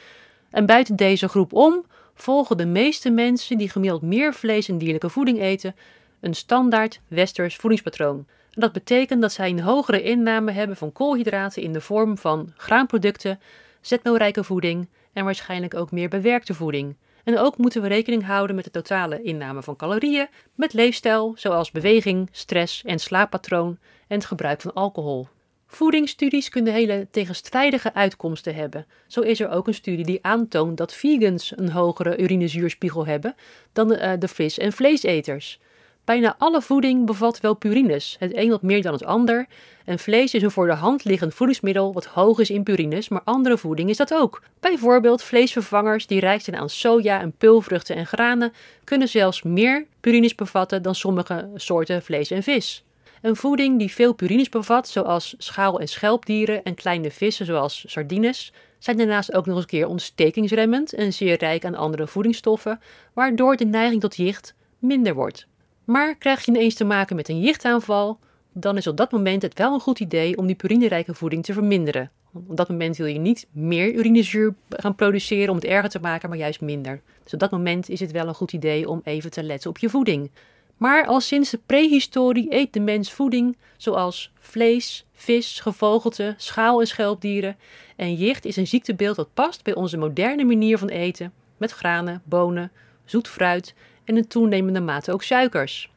En 0.56 0.66
buiten 0.66 0.96
deze 0.96 1.28
groep 1.28 1.54
om 1.54 1.86
volgen 2.14 2.58
de 2.58 2.66
meeste 2.66 3.10
mensen 3.10 3.58
die 3.58 3.70
gemiddeld 3.70 4.02
meer 4.02 4.34
vlees 4.34 4.70
en 4.70 4.78
dierlijke 4.78 5.10
voeding 5.10 5.42
eten, 5.42 5.76
een 6.20 6.34
standaard 6.34 7.02
westers 7.08 7.56
voedingspatroon. 7.56 8.28
Dat 8.52 8.72
betekent 8.72 9.22
dat 9.22 9.32
zij 9.32 9.50
een 9.50 9.60
hogere 9.60 10.02
inname 10.02 10.52
hebben 10.52 10.78
van 10.78 10.92
koolhydraten 10.92 11.62
in 11.62 11.74
de 11.74 11.82
vorm 11.82 12.18
van 12.18 12.54
graanproducten, 12.58 13.40
zetmeelrijke 13.82 14.44
voeding 14.44 14.90
en 15.14 15.24
waarschijnlijk 15.24 15.76
ook 15.76 15.92
meer 15.92 16.10
bewerkte 16.10 16.54
voeding. 16.54 16.96
En 17.24 17.38
ook 17.38 17.58
moeten 17.58 17.82
we 17.82 17.88
rekening 17.88 18.26
houden 18.26 18.56
met 18.56 18.66
de 18.66 18.72
totale 18.72 19.22
inname 19.22 19.64
van 19.64 19.76
calorieën, 19.76 20.28
met 20.54 20.74
leefstijl 20.74 21.34
zoals 21.36 21.72
beweging, 21.72 22.30
stress 22.32 22.84
en 22.84 23.00
slaappatroon 23.00 23.78
en 24.08 24.18
het 24.18 24.26
gebruik 24.26 24.62
van 24.62 24.74
alcohol. 24.74 25.28
Voedingsstudies 25.76 26.50
kunnen 26.50 26.74
hele 26.74 27.08
tegenstrijdige 27.12 27.94
uitkomsten 27.94 28.56
hebben. 28.56 28.86
Zo 29.08 29.22
is 29.22 29.40
er 29.40 29.50
ook 29.50 29.68
een 29.68 29.74
studie 29.74 30.06
die 30.06 30.20
aantoont 30.22 30.78
dat 30.78 30.94
vegans 30.94 31.54
een 31.56 31.72
hogere 31.72 32.18
urinezuurspiegel 32.18 33.06
hebben 33.06 33.36
dan 33.74 33.88
de, 33.88 33.98
uh, 33.98 34.12
de 34.20 34.28
vis- 34.28 34.58
en 34.58 34.72
vleeseters. 34.72 35.60
Bijna 36.04 36.36
alle 36.38 36.62
voeding 36.62 37.06
bevat 37.06 37.40
wel 37.40 37.54
purines, 37.54 38.16
het 38.20 38.36
een 38.36 38.50
wat 38.50 38.62
meer 38.62 38.82
dan 38.82 38.94
het 38.94 39.04
ander. 39.04 39.48
En 39.86 40.00
vlees 40.00 40.34
is 40.34 40.42
een 40.42 40.52
voor 40.52 40.68
de 40.68 40.74
hand 40.74 41.04
liggend 41.04 41.34
voedingsmiddel 41.34 41.94
wat 41.94 42.06
hoog 42.06 42.40
is 42.40 42.50
in 42.50 42.64
purines, 42.64 43.10
maar 43.10 43.22
andere 43.24 43.58
voeding 43.58 43.90
is 43.90 43.98
dat 43.98 44.14
ook. 44.14 44.42
Bijvoorbeeld 44.60 45.24
vleesvervangers 45.24 46.08
die 46.08 46.20
rijk 46.20 46.42
zijn 46.42 46.58
aan 46.58 46.70
soja 46.70 47.22
en 47.22 47.32
pulvruchten 47.32 47.96
en 47.96 48.08
granen 48.08 48.54
kunnen 48.84 49.08
zelfs 49.08 49.44
meer 49.44 49.86
purines 50.02 50.36
bevatten 50.36 50.82
dan 50.82 50.96
sommige 50.96 51.50
soorten 51.56 52.04
vlees 52.04 52.32
en 52.32 52.44
vis. 52.44 52.84
Een 53.22 53.36
voeding 53.36 53.80
die 53.80 53.92
veel 53.92 54.14
purines 54.14 54.50
bevat, 54.50 54.88
zoals 54.88 55.36
schaal- 55.38 55.80
en 55.80 55.88
schelpdieren 55.88 56.64
en 56.64 56.76
kleine 56.76 57.12
vissen 57.12 57.46
zoals 57.46 57.84
sardines, 57.88 58.54
zijn 58.80 58.98
daarnaast 58.98 59.34
ook 59.34 59.46
nog 59.46 59.56
eens 59.56 59.64
een 59.64 59.70
keer 59.70 59.88
ontstekingsremmend 59.88 60.94
en 60.94 61.14
zeer 61.14 61.38
rijk 61.38 61.66
aan 61.66 61.76
andere 61.76 62.08
voedingsstoffen, 62.08 62.80
waardoor 63.14 63.56
de 63.56 63.66
neiging 63.66 64.02
tot 64.02 64.16
jicht 64.16 64.56
minder 64.80 65.14
wordt. 65.14 65.48
Maar 65.84 66.16
krijg 66.16 66.46
je 66.46 66.52
ineens 66.52 66.76
te 66.76 66.84
maken 66.84 67.16
met 67.16 67.30
een 67.30 67.40
jichtaanval, 67.40 68.20
dan 68.54 68.78
is 68.78 68.88
op 68.88 68.98
dat 68.98 69.12
moment 69.12 69.42
het 69.42 69.58
wel 69.58 69.74
een 69.74 69.80
goed 69.80 70.00
idee 70.00 70.38
om 70.38 70.46
die 70.46 70.56
purinerijke 70.56 71.14
voeding 71.14 71.44
te 71.44 71.54
verminderen. 71.54 72.12
Op 72.48 72.58
dat 72.58 72.70
moment 72.70 72.98
wil 72.98 73.08
je 73.08 73.20
niet 73.20 73.48
meer 73.52 73.94
urinezuur 73.94 74.56
gaan 74.70 74.96
produceren 74.96 75.50
om 75.50 75.56
het 75.56 75.66
erger 75.66 75.90
te 75.90 76.00
maken, 76.00 76.30
maar 76.30 76.38
juist 76.38 76.62
minder. 76.62 77.02
Dus 77.24 77.34
op 77.34 77.40
dat 77.40 77.52
moment 77.52 77.90
is 77.90 78.00
het 78.00 78.12
wel 78.12 78.28
een 78.28 78.34
goed 78.34 78.54
idee 78.54 78.90
om 78.90 79.02
even 79.04 79.32
te 79.32 79.44
letten 79.44 79.70
op 79.70 79.78
je 79.78 79.90
voeding. 79.90 80.32
Maar 80.78 81.06
al 81.06 81.20
sinds 81.20 81.50
de 81.50 81.60
prehistorie 81.66 82.54
eet 82.54 82.74
de 82.74 82.80
mens 82.80 83.12
voeding 83.12 83.58
zoals 83.78 84.32
vlees, 84.40 85.06
vis, 85.14 85.60
gevogelte, 85.60 86.34
schaal- 86.38 86.80
en 86.80 86.88
schelpdieren. 86.88 87.58
En 87.96 88.14
jicht 88.14 88.46
is 88.46 88.56
een 88.56 88.68
ziektebeeld 88.68 89.16
dat 89.16 89.34
past 89.34 89.64
bij 89.64 89.76
onze 89.76 89.98
moderne 89.98 90.44
manier 90.44 90.78
van 90.78 90.90
eten, 90.90 91.34
met 91.58 91.72
granen, 91.72 92.22
bonen, 92.26 92.72
zoet 93.06 93.28
fruit 93.28 93.74
en 94.04 94.18
in 94.18 94.28
toenemende 94.28 94.82
mate 94.82 95.12
ook 95.12 95.24
suikers. 95.24 95.90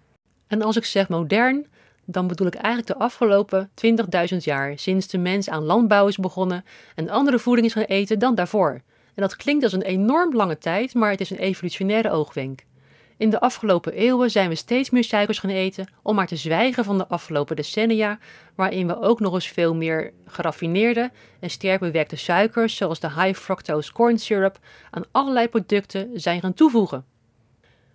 En 0.47 0.63
als 0.63 0.77
ik 0.77 0.85
zeg 0.85 1.09
modern, 1.09 1.67
dan 2.05 2.27
bedoel 2.27 2.47
ik 2.47 2.55
eigenlijk 2.55 2.87
de 2.87 3.05
afgelopen 3.05 3.71
20.000 4.33 4.37
jaar, 4.39 4.79
sinds 4.79 5.07
de 5.09 5.19
mens 5.19 5.49
aan 5.49 5.65
landbouw 5.65 6.07
is 6.07 6.17
begonnen 6.17 6.65
en 6.95 7.09
andere 7.09 7.39
voeding 7.39 7.67
is 7.67 7.73
gaan 7.73 7.83
eten 7.83 8.19
dan 8.19 8.35
daarvoor. 8.35 8.83
En 9.15 9.25
dat 9.25 9.37
klinkt 9.37 9.65
als 9.65 9.73
een 9.73 9.83
enorm 9.83 10.35
lange 10.35 10.59
tijd, 10.59 10.95
maar 10.95 11.11
het 11.11 11.21
is 11.21 11.31
een 11.31 11.39
evolutionaire 11.39 12.11
oogwenk. 12.11 12.65
In 13.19 13.31
de 13.31 13.41
afgelopen 13.41 13.93
eeuwen 13.93 14.31
zijn 14.31 14.49
we 14.49 14.55
steeds 14.55 14.91
meer 14.91 15.05
suikers 15.05 15.39
gaan 15.39 15.51
eten, 15.51 15.89
om 16.03 16.15
maar 16.15 16.27
te 16.27 16.37
zwijgen 16.37 16.85
van 16.85 16.99
de 16.99 17.09
afgelopen 17.09 17.57
decennia, 17.57 18.19
waarin 18.55 18.87
we 18.87 19.01
ook 19.01 19.21
nog 19.21 19.35
eens 19.35 19.49
veel 19.49 19.75
meer 19.75 20.13
geraffineerde 20.27 21.11
en 21.41 21.51
sterk 21.51 21.81
bewerkte 21.81 22.17
suikers, 22.17 22.77
zoals 22.77 23.01
de 23.01 23.11
high 23.11 23.39
fructose 23.39 23.93
corn 23.93 24.19
syrup, 24.19 24.59
aan 24.91 25.05
allerlei 25.11 25.49
producten 25.49 26.11
zijn 26.15 26.41
gaan 26.41 26.55
toevoegen. 26.55 27.05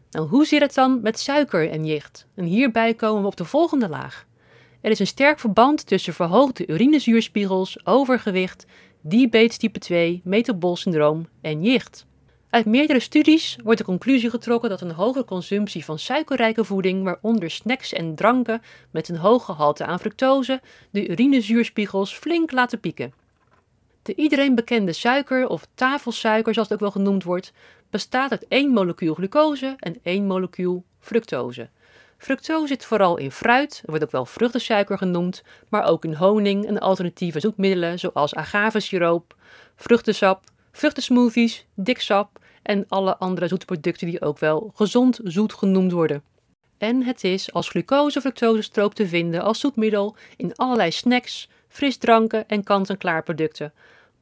Nou, 0.10 0.28
hoe 0.28 0.46
zit 0.46 0.62
het 0.62 0.74
dan 0.74 1.00
met 1.02 1.20
suiker 1.20 1.70
en 1.70 1.86
jicht? 1.86 2.28
En 2.36 2.46
hierbij 2.46 2.94
komen 2.94 3.22
we 3.22 3.28
op 3.28 3.38
de 3.38 3.46
volgende 3.46 3.90
laag. 3.90 4.26
Er 4.82 4.92
is 4.92 5.00
een 5.00 5.08
sterk 5.08 5.40
verband 5.40 5.88
tussen 5.88 6.14
verhoogde 6.14 6.68
urinezuurspiegels, 6.68 7.86
overgewicht, 7.86 8.66
diabetes 9.02 9.58
type 9.58 9.80
2, 9.80 10.22
metabool 10.24 10.76
syndroom 10.76 11.28
en 11.42 11.64
jicht. 11.64 12.06
Uit 12.54 12.66
meerdere 12.66 13.00
studies 13.00 13.58
wordt 13.64 13.80
de 13.80 13.86
conclusie 13.86 14.30
getrokken 14.30 14.70
dat 14.70 14.82
een 14.82 14.92
hoge 14.92 15.26
consumptie 15.26 15.86
van 15.86 16.00
suikerrijke 16.00 16.64
voeding, 16.64 17.04
waaronder 17.04 17.52
snacks 17.52 17.94
en 17.94 18.16
dranken 18.16 18.62
met 18.92 19.10
een 19.10 19.16
hoog 19.16 19.46
gehalte 19.46 19.86
aan 19.86 20.00
fructose, 20.00 20.62
de 20.90 21.10
urinezuurspiegels 21.10 22.14
flink 22.14 22.52
laten 22.52 22.80
pieken. 22.80 23.14
De 24.02 24.16
iedereen 24.16 24.56
bekende 24.56 24.94
suiker, 24.94 25.48
of 25.48 25.68
tafelsuiker 25.76 26.54
zoals 26.54 26.70
het 26.70 26.78
ook 26.78 26.84
wel 26.84 27.04
genoemd 27.04 27.24
wordt, 27.24 27.54
bestaat 27.90 28.32
uit 28.32 28.48
één 28.48 28.70
molecuul 28.70 29.14
glucose 29.14 29.76
en 29.80 29.98
één 30.04 30.26
molecuul 30.28 30.84
fructose. 31.00 31.70
Fructose 32.18 32.68
zit 32.68 32.86
vooral 32.86 33.18
in 33.18 33.32
fruit, 33.32 33.84
wordt 33.86 34.04
ook 34.04 34.12
wel 34.12 34.26
vruchtensuiker 34.26 34.98
genoemd, 34.98 35.44
maar 35.70 35.84
ook 35.84 36.06
in 36.06 36.14
honing 36.14 36.66
en 36.66 36.80
alternatieve 36.80 37.40
zoetmiddelen 37.40 38.00
zoals 38.00 38.36
agavesiroop, 38.36 39.36
vruchtensap, 39.76 40.44
vruchtensmoothies, 40.72 41.66
diksap 41.76 42.42
en 42.64 42.86
alle 42.88 43.18
andere 43.18 43.48
zoete 43.48 43.66
producten 43.66 44.08
die 44.08 44.22
ook 44.22 44.40
wel 44.40 44.72
gezond 44.76 45.20
zoet 45.24 45.54
genoemd 45.54 45.92
worden. 45.92 46.24
En 46.78 47.04
het 47.04 47.24
is 47.24 47.54
als 47.54 47.70
glucose-fructose-stroop 47.70 48.94
te 48.94 49.08
vinden 49.08 49.42
als 49.42 49.60
zoetmiddel 49.60 50.16
in 50.38 50.56
allerlei 50.56 50.92
snacks, 50.92 51.50
frisdranken 51.68 52.48
en 52.48 52.64
kant-en-klaar 52.64 53.24
producten, 53.24 53.74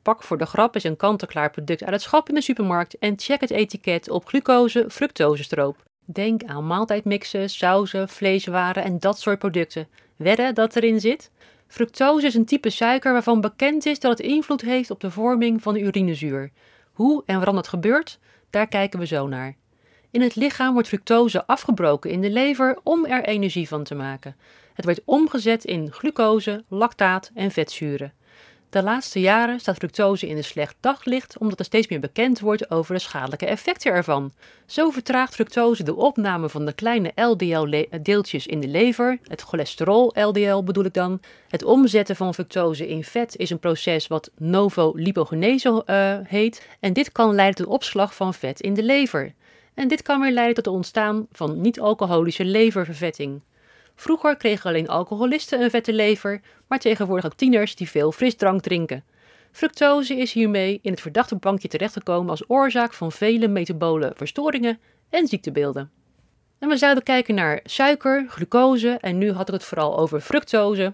Pak 0.01 0.23
voor 0.23 0.37
de 0.37 0.45
grap 0.45 0.75
eens 0.75 0.83
een 0.83 0.97
kant-en-klaar 0.97 1.49
product 1.49 1.83
uit 1.83 1.93
het 1.93 2.01
schap 2.01 2.29
in 2.29 2.35
de 2.35 2.41
supermarkt 2.41 2.97
en 2.97 3.19
check 3.19 3.41
het 3.41 3.51
etiket 3.51 4.09
op 4.09 4.27
glucose 4.27 4.85
fructosestroop. 4.89 5.83
Denk 6.05 6.43
aan 6.43 6.67
maaltijdmixen, 6.67 7.49
sauzen, 7.49 8.09
vleeswaren 8.09 8.83
en 8.83 8.99
dat 8.99 9.19
soort 9.19 9.39
producten. 9.39 9.87
Wedden 10.15 10.55
dat 10.55 10.75
erin 10.75 10.99
zit? 10.99 11.31
Fructose 11.67 12.25
is 12.25 12.33
een 12.33 12.45
type 12.45 12.69
suiker 12.69 13.11
waarvan 13.11 13.41
bekend 13.41 13.85
is 13.85 13.99
dat 13.99 14.17
het 14.17 14.27
invloed 14.27 14.61
heeft 14.61 14.91
op 14.91 14.99
de 14.99 15.11
vorming 15.11 15.61
van 15.61 15.73
de 15.73 15.79
urinezuur. 15.79 16.51
Hoe 16.91 17.23
en 17.25 17.35
waarom 17.35 17.55
dat 17.55 17.67
gebeurt, 17.67 18.19
daar 18.51 18.67
kijken 18.67 18.99
we 18.99 19.05
zo 19.05 19.27
naar. 19.27 19.55
In 20.11 20.21
het 20.21 20.35
lichaam 20.35 20.73
wordt 20.73 20.87
fructose 20.87 21.45
afgebroken 21.45 22.11
in 22.11 22.21
de 22.21 22.29
lever 22.29 22.79
om 22.83 23.05
er 23.05 23.25
energie 23.25 23.67
van 23.67 23.83
te 23.83 23.95
maken. 23.95 24.35
Het 24.73 24.85
wordt 24.85 25.01
omgezet 25.05 25.65
in 25.65 25.91
glucose, 25.91 26.63
lactaat 26.67 27.31
en 27.33 27.51
vetzuren. 27.51 28.13
De 28.71 28.83
laatste 28.83 29.19
jaren 29.19 29.59
staat 29.59 29.75
fructose 29.75 30.27
in 30.27 30.37
een 30.37 30.43
slecht 30.43 30.75
daglicht 30.79 31.37
omdat 31.37 31.59
er 31.59 31.65
steeds 31.65 31.87
meer 31.87 31.99
bekend 31.99 32.39
wordt 32.39 32.71
over 32.71 32.93
de 32.93 32.99
schadelijke 32.99 33.45
effecten 33.45 33.91
ervan. 33.91 34.31
Zo 34.65 34.89
vertraagt 34.89 35.33
fructose 35.33 35.83
de 35.83 35.95
opname 35.95 36.49
van 36.49 36.65
de 36.65 36.73
kleine 36.73 37.11
LDL-deeltjes 37.15 38.47
in 38.47 38.59
de 38.59 38.67
lever, 38.67 39.19
het 39.23 39.41
cholesterol-LDL 39.41 40.63
bedoel 40.63 40.85
ik 40.85 40.93
dan. 40.93 41.19
Het 41.47 41.63
omzetten 41.63 42.15
van 42.15 42.33
fructose 42.33 42.87
in 42.87 43.03
vet 43.03 43.35
is 43.35 43.49
een 43.49 43.59
proces 43.59 44.07
wat 44.07 44.31
novolipogenese 44.37 45.83
uh, 45.85 46.17
heet 46.23 46.67
en 46.79 46.93
dit 46.93 47.11
kan 47.11 47.35
leiden 47.35 47.65
tot 47.65 47.73
opslag 47.73 48.15
van 48.15 48.33
vet 48.33 48.61
in 48.61 48.73
de 48.73 48.83
lever. 48.83 49.33
En 49.73 49.87
dit 49.87 50.01
kan 50.01 50.21
weer 50.21 50.31
leiden 50.31 50.55
tot 50.55 50.65
het 50.65 50.73
ontstaan 50.73 51.27
van 51.31 51.61
niet-alcoholische 51.61 52.45
leververvetting. 52.45 53.41
Vroeger 54.01 54.37
kregen 54.37 54.69
alleen 54.69 54.87
alcoholisten 54.87 55.61
een 55.61 55.69
vette 55.69 55.93
lever, 55.93 56.41
maar 56.67 56.79
tegenwoordig 56.79 57.25
ook 57.25 57.33
tieners 57.33 57.75
die 57.75 57.89
veel 57.89 58.11
frisdrank 58.11 58.61
drinken. 58.61 59.03
Fructose 59.51 60.17
is 60.17 60.33
hiermee 60.33 60.79
in 60.81 60.91
het 60.91 61.01
verdachte 61.01 61.35
bankje 61.35 61.67
terechtgekomen 61.67 62.29
als 62.29 62.43
oorzaak 62.47 62.93
van 62.93 63.11
vele 63.11 63.47
metabole 63.47 64.11
verstoringen 64.15 64.79
en 65.09 65.27
ziektebeelden. 65.27 65.91
En 66.59 66.69
we 66.69 66.77
zouden 66.77 67.03
kijken 67.03 67.35
naar 67.35 67.59
suiker, 67.63 68.25
glucose 68.27 68.97
en 69.01 69.17
nu 69.17 69.31
had 69.31 69.47
ik 69.47 69.53
het 69.53 69.63
vooral 69.63 69.97
over 69.97 70.21
fructose. 70.21 70.93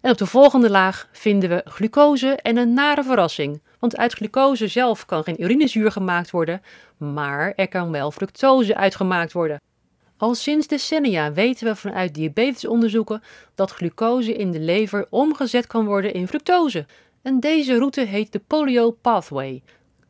En 0.00 0.10
op 0.10 0.18
de 0.18 0.26
volgende 0.26 0.70
laag 0.70 1.08
vinden 1.12 1.48
we 1.48 1.62
glucose 1.64 2.36
en 2.36 2.56
een 2.56 2.74
nare 2.74 3.02
verrassing. 3.02 3.62
Want 3.78 3.96
uit 3.96 4.12
glucose 4.12 4.68
zelf 4.68 5.06
kan 5.06 5.24
geen 5.24 5.42
urinezuur 5.42 5.92
gemaakt 5.92 6.30
worden, 6.30 6.62
maar 6.96 7.52
er 7.56 7.68
kan 7.68 7.90
wel 7.90 8.10
fructose 8.10 8.76
uitgemaakt 8.76 9.32
worden. 9.32 9.60
Al 10.16 10.34
sinds 10.34 10.66
decennia 10.66 11.32
weten 11.32 11.66
we 11.66 11.76
vanuit 11.76 12.14
diabetesonderzoeken 12.14 13.22
dat 13.54 13.70
glucose 13.70 14.34
in 14.34 14.50
de 14.52 14.60
lever 14.60 15.06
omgezet 15.10 15.66
kan 15.66 15.86
worden 15.86 16.14
in 16.14 16.28
fructose. 16.28 16.86
En 17.22 17.40
deze 17.40 17.78
route 17.78 18.00
heet 18.00 18.32
de 18.32 18.38
polio 18.38 18.90
pathway. 18.90 19.62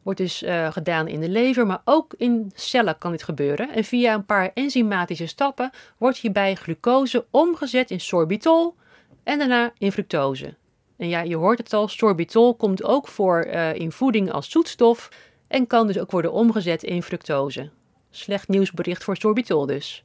Wordt 0.03 0.21
dus 0.21 0.43
uh, 0.43 0.73
gedaan 0.73 1.09
in 1.09 1.21
de 1.21 1.29
lever, 1.29 1.67
maar 1.67 1.83
ook 1.85 2.15
in 2.17 2.53
cellen 2.55 2.99
kan 2.99 3.11
dit 3.11 3.23
gebeuren. 3.23 3.71
En 3.71 3.85
via 3.85 4.15
een 4.15 4.27
paar 4.27 4.51
enzymatische 4.55 5.27
stappen 5.27 5.71
wordt 5.99 6.19
hierbij 6.19 6.55
glucose 6.55 7.25
omgezet 7.31 7.91
in 7.91 8.01
sorbitol 8.01 8.75
en 9.23 9.39
daarna 9.39 9.73
in 9.79 9.93
fructose. 9.93 10.55
En 10.97 11.09
ja, 11.09 11.21
je 11.21 11.37
hoort 11.37 11.59
het 11.59 11.73
al, 11.73 11.89
sorbitol 11.89 12.55
komt 12.55 12.85
ook 12.85 13.09
voor 13.09 13.47
uh, 13.47 13.75
in 13.75 13.93
voeding 13.93 14.33
als 14.33 14.51
zoetstof 14.51 15.09
en 15.49 15.67
kan 15.67 15.87
dus 15.87 15.99
ook 15.99 16.11
worden 16.11 16.33
omgezet 16.33 16.83
in 16.83 17.03
fructose. 17.03 17.71
Slecht 18.17 18.49
nieuwsbericht 18.49 19.05
voor 19.05 19.17
sorbitol 19.17 19.67
dus. 19.67 20.05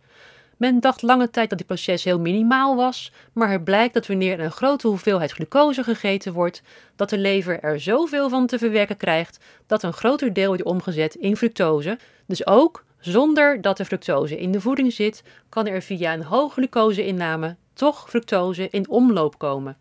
Men 0.58 0.80
dacht 0.80 1.01
lange 1.01 1.30
tijd 1.30 1.50
dat 1.50 1.58
dit 1.58 1.68
proces 1.68 2.04
heel 2.04 2.20
minimaal 2.20 2.75
was, 2.75 3.12
maar 3.34 3.51
het 3.51 3.63
blijkt 3.63 3.94
dat 3.94 4.08
wanneer 4.08 4.39
er 4.39 4.46
een 4.46 4.51
grote 4.51 4.88
hoeveelheid 4.88 5.32
glucose 5.32 5.84
gegeten 5.84 6.34
wordt, 6.34 6.62
dat 6.96 7.10
de 7.10 7.18
lever 7.18 7.60
er 7.60 7.80
zoveel 7.80 8.30
van 8.30 8.48
te 8.48 8.58
verwerken 8.58 8.98
krijgt 8.98 9.39
dat 9.68 9.84
een 9.84 9.94
groter 9.94 10.34
deel 10.34 10.48
wordt 10.48 10.63
omgezet 10.63 11.16
in 11.16 11.38
fructose. 11.38 11.98
Dus 12.25 12.48
ook 12.48 12.86
zonder 13.00 13.62
dat 13.62 13.80
er 13.80 13.86
fructose 13.86 14.39
in 14.39 14.51
de 14.51 14.62
voeding 14.62 14.94
zit, 14.94 15.24
kan 15.50 15.68
er 15.68 15.82
via 15.82 16.13
een 16.13 16.24
hoge 16.24 16.54
glucoseinname 16.54 17.56
toch 17.74 18.10
fructose 18.10 18.68
in 18.70 18.89
omloop 18.89 19.38
komen. 19.38 19.78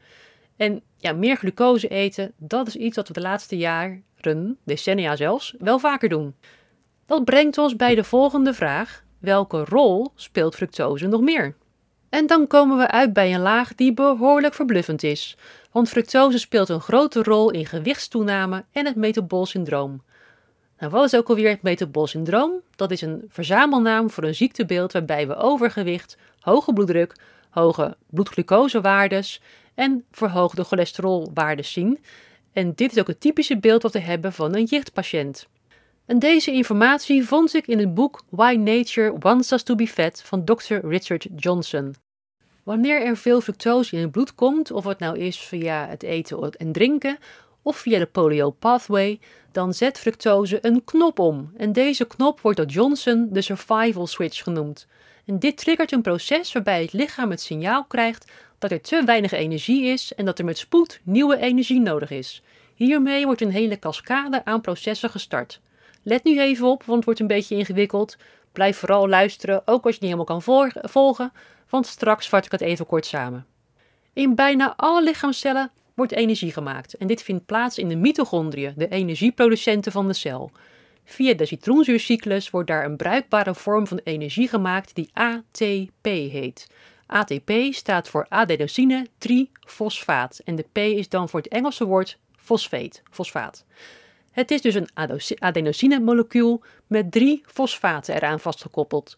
En 0.57 0.83
ja, 0.97 1.13
meer 1.13 1.37
glucose 1.37 1.89
eten, 1.89 2.33
dat 2.37 2.67
is 2.67 2.77
iets 2.77 2.97
wat 2.97 3.09
we 3.09 3.15
de 3.15 3.21
laatste 3.21 3.57
jaren, 3.57 4.05
decennia 4.65 5.17
zelfs, 5.17 5.55
wel 5.59 5.79
vaker 5.79 6.09
doen. 6.09 6.35
Dat 7.09 7.25
brengt 7.25 7.59
ons 7.59 7.77
bij 7.77 7.95
de 7.95 8.05
volgende 8.05 8.55
vraag: 8.55 9.03
welke 9.19 9.65
rol 9.65 10.13
speelt 10.15 10.55
fructose 10.55 11.07
nog 11.07 11.21
meer? 11.21 11.55
En 12.09 12.27
dan 12.27 12.47
komen 12.47 12.79
we 12.79 12.91
uit 12.91 13.13
bij 13.13 13.35
een 13.35 13.41
laag 13.41 13.75
die 13.75 13.95
behoorlijk 13.95 14.55
verbluffend 14.55 15.03
is, 15.03 15.37
want 15.73 15.89
fructose 15.89 16.39
speelt 16.39 16.69
een 16.69 16.81
grote 16.81 17.23
rol 17.23 17.51
in 17.51 17.67
gewichtstoename 17.67 18.65
en 18.73 18.87
het 18.87 18.97
metabool 18.97 19.47
syndroom. 19.47 20.03
Nou, 20.79 20.93
wat 20.93 21.05
is 21.05 21.17
ook 21.17 21.29
alweer 21.29 21.51
het 21.51 21.63
metabool 21.63 22.07
syndroom? 22.07 22.53
Dat 22.77 22.91
is 22.91 23.01
een 23.01 23.25
verzamelnaam 23.29 24.11
voor 24.11 24.25
een 24.25 24.35
ziektebeeld 24.35 24.93
waarbij 24.93 25.27
we 25.27 25.37
overgewicht, 25.37 26.17
hoge 26.41 26.73
bloeddruk, 26.73 27.17
hoge 27.51 27.97
bloedglucosewaardes 28.07 29.41
en 29.75 30.05
verhoogde 30.11 30.65
cholesterolwaardes 30.65 31.73
zien. 31.73 31.99
En 32.53 32.73
dit 32.75 32.93
is 32.93 32.99
ook 32.99 33.07
het 33.07 33.21
typische 33.21 33.59
beeld 33.59 33.83
wat 33.83 33.93
we 33.93 34.01
hebben 34.01 34.33
van 34.33 34.55
een 34.55 34.65
jichtpatiënt. 34.65 35.49
En 36.09 36.19
deze 36.19 36.53
informatie 36.53 37.25
vond 37.25 37.55
ik 37.55 37.67
in 37.67 37.79
het 37.79 37.95
boek 37.95 38.23
Why 38.29 38.57
Nature 38.59 39.17
Wants 39.19 39.51
Us 39.51 39.63
to 39.63 39.75
Be 39.75 39.87
Fat 39.87 40.23
van 40.23 40.45
Dr. 40.45 40.75
Richard 40.75 41.27
Johnson. 41.37 41.95
Wanneer 42.63 43.03
er 43.03 43.17
veel 43.17 43.41
fructose 43.41 43.97
in 43.97 44.03
het 44.03 44.11
bloed 44.11 44.35
komt, 44.35 44.71
of 44.71 44.85
het 44.85 44.99
nou 44.99 45.19
is 45.19 45.39
via 45.39 45.87
het 45.89 46.03
eten 46.03 46.51
en 46.51 46.73
drinken 46.73 47.19
of 47.63 47.77
via 47.77 47.99
de 47.99 48.07
polio 48.07 48.51
pathway, 48.51 49.21
dan 49.53 49.75
zet 49.75 49.99
fructose 49.99 50.59
een 50.61 50.85
knop 50.85 51.19
om. 51.19 51.53
En 51.57 51.73
deze 51.73 52.05
knop 52.05 52.41
wordt 52.41 52.59
door 52.59 52.67
Johnson 52.67 53.29
de 53.31 53.43
survival 53.43 54.07
switch 54.07 54.43
genoemd. 54.43 54.87
En 55.25 55.39
dit 55.39 55.57
triggert 55.57 55.93
een 55.93 56.03
proces 56.03 56.53
waarbij 56.53 56.83
het 56.83 56.93
lichaam 56.93 57.31
het 57.31 57.41
signaal 57.41 57.85
krijgt 57.85 58.33
dat 58.59 58.71
er 58.71 58.81
te 58.81 59.05
weinig 59.05 59.33
energie 59.33 59.85
is 59.85 60.15
en 60.15 60.25
dat 60.25 60.39
er 60.39 60.45
met 60.45 60.59
spoed 60.59 61.01
nieuwe 61.03 61.39
energie 61.39 61.81
nodig 61.81 62.11
is. 62.11 62.43
Hiermee 62.75 63.25
wordt 63.25 63.41
een 63.41 63.53
hele 63.53 63.79
cascade 63.79 64.45
aan 64.45 64.61
processen 64.61 65.11
gestart. 65.11 65.61
Let 66.03 66.25
nu 66.25 66.41
even 66.41 66.67
op, 66.67 66.83
want 66.83 66.97
het 66.97 67.05
wordt 67.05 67.21
een 67.21 67.27
beetje 67.27 67.57
ingewikkeld. 67.57 68.17
Blijf 68.53 68.79
vooral 68.79 69.09
luisteren, 69.09 69.63
ook 69.65 69.85
als 69.85 69.95
je 69.95 70.01
niet 70.01 70.11
helemaal 70.15 70.41
kan 70.41 70.71
volgen, 70.91 71.33
want 71.69 71.87
straks 71.87 72.29
vat 72.29 72.45
ik 72.45 72.53
het 72.53 72.61
even 72.61 72.87
kort 72.87 73.07
samen. 73.07 73.47
In 74.13 74.35
bijna 74.35 74.75
alle 74.77 75.03
lichaamcellen 75.03 75.71
wordt 75.95 76.13
energie 76.13 76.53
gemaakt 76.53 76.95
en 76.95 77.07
dit 77.07 77.23
vindt 77.23 77.47
plaats 77.47 77.79
in 77.79 77.89
de 77.89 77.97
mitochondriën, 77.97 78.73
de 78.77 78.89
energieproducenten 78.89 79.93
van 79.93 80.07
de 80.07 80.15
cel. 80.15 80.51
Via 81.05 81.35
de 81.35 81.47
citroenzuurcyclus 81.47 82.51
wordt 82.51 82.69
daar 82.69 82.85
een 82.85 82.97
bruikbare 82.97 83.55
vorm 83.55 83.87
van 83.87 84.01
energie 84.05 84.49
gemaakt 84.49 84.95
die 84.95 85.11
ATP 85.13 86.05
heet. 86.05 86.67
ATP 87.07 87.53
staat 87.71 88.09
voor 88.09 88.27
adenosine 88.29 89.07
trifosfaat 89.19 90.41
en 90.45 90.57
de 90.57 90.67
P 90.73 90.79
is 90.79 91.09
dan 91.09 91.29
voor 91.29 91.41
het 91.41 91.49
Engelse 91.49 91.85
woord 91.85 92.19
fosfeet, 92.37 93.03
fosfaat. 93.11 93.65
Het 94.39 94.51
is 94.51 94.61
dus 94.61 94.75
een 94.75 94.89
adenosine-molecuul 95.39 96.63
met 96.87 97.13
drie 97.13 97.43
fosfaten 97.47 98.15
eraan 98.15 98.41
vastgekoppeld. 98.41 99.17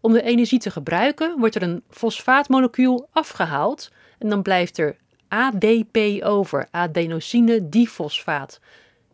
Om 0.00 0.12
de 0.12 0.22
energie 0.22 0.58
te 0.58 0.70
gebruiken 0.70 1.38
wordt 1.38 1.54
er 1.54 1.62
een 1.62 1.82
fosfaatmolecuul 1.90 3.08
afgehaald 3.12 3.90
en 4.18 4.28
dan 4.28 4.42
blijft 4.42 4.78
er 4.78 4.96
ADP 5.28 5.98
over, 6.22 6.68
adenosine 6.70 7.68
difosfaat. 7.68 8.60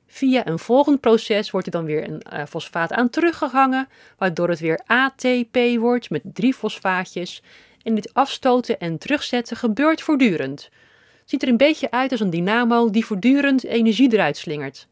Via 0.06 0.46
een 0.46 0.58
volgend 0.58 1.00
proces 1.00 1.50
wordt 1.50 1.66
er 1.66 1.72
dan 1.72 1.84
weer 1.84 2.08
een 2.08 2.22
uh, 2.32 2.44
fosfaat 2.48 2.92
aan 2.92 3.10
teruggehangen, 3.10 3.88
waardoor 4.18 4.48
het 4.48 4.60
weer 4.60 4.80
ATP 4.86 5.58
wordt 5.78 6.10
met 6.10 6.22
drie 6.24 6.54
fosfaatjes. 6.54 7.42
En 7.82 7.94
dit 7.94 8.14
afstoten 8.14 8.78
en 8.78 8.98
terugzetten 8.98 9.56
gebeurt 9.56 10.02
voortdurend. 10.02 10.70
Ziet 11.24 11.42
er 11.42 11.48
een 11.48 11.56
beetje 11.56 11.90
uit 11.90 12.10
als 12.10 12.20
een 12.20 12.30
dynamo 12.30 12.90
die 12.90 13.06
voortdurend 13.06 13.64
energie 13.64 14.12
eruit 14.12 14.36
slingert. 14.36 14.88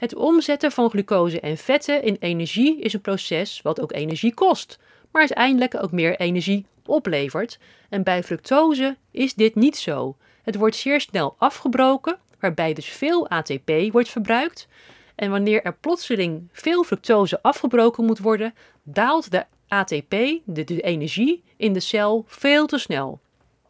Het 0.00 0.14
omzetten 0.14 0.72
van 0.72 0.90
glucose 0.90 1.40
en 1.40 1.56
vetten 1.56 2.02
in 2.02 2.16
energie 2.20 2.80
is 2.80 2.92
een 2.92 3.00
proces 3.00 3.62
wat 3.62 3.80
ook 3.80 3.92
energie 3.92 4.34
kost, 4.34 4.78
maar 5.10 5.20
uiteindelijk 5.20 5.82
ook 5.82 5.92
meer 5.92 6.16
energie 6.20 6.66
oplevert. 6.86 7.58
En 7.88 8.02
bij 8.02 8.22
fructose 8.22 8.96
is 9.10 9.34
dit 9.34 9.54
niet 9.54 9.76
zo. 9.76 10.16
Het 10.42 10.56
wordt 10.56 10.76
zeer 10.76 11.00
snel 11.00 11.34
afgebroken, 11.38 12.18
waarbij 12.38 12.72
dus 12.72 12.86
veel 12.86 13.28
ATP 13.28 13.70
wordt 13.92 14.08
verbruikt. 14.08 14.68
En 15.14 15.30
wanneer 15.30 15.62
er 15.62 15.74
plotseling 15.74 16.48
veel 16.52 16.84
fructose 16.84 17.42
afgebroken 17.42 18.04
moet 18.04 18.18
worden, 18.18 18.54
daalt 18.82 19.30
de 19.30 19.44
ATP, 19.68 20.14
de, 20.44 20.80
energie, 20.80 21.42
in 21.56 21.72
de 21.72 21.80
cel 21.80 22.24
veel 22.26 22.66
te 22.66 22.78
snel. 22.78 23.20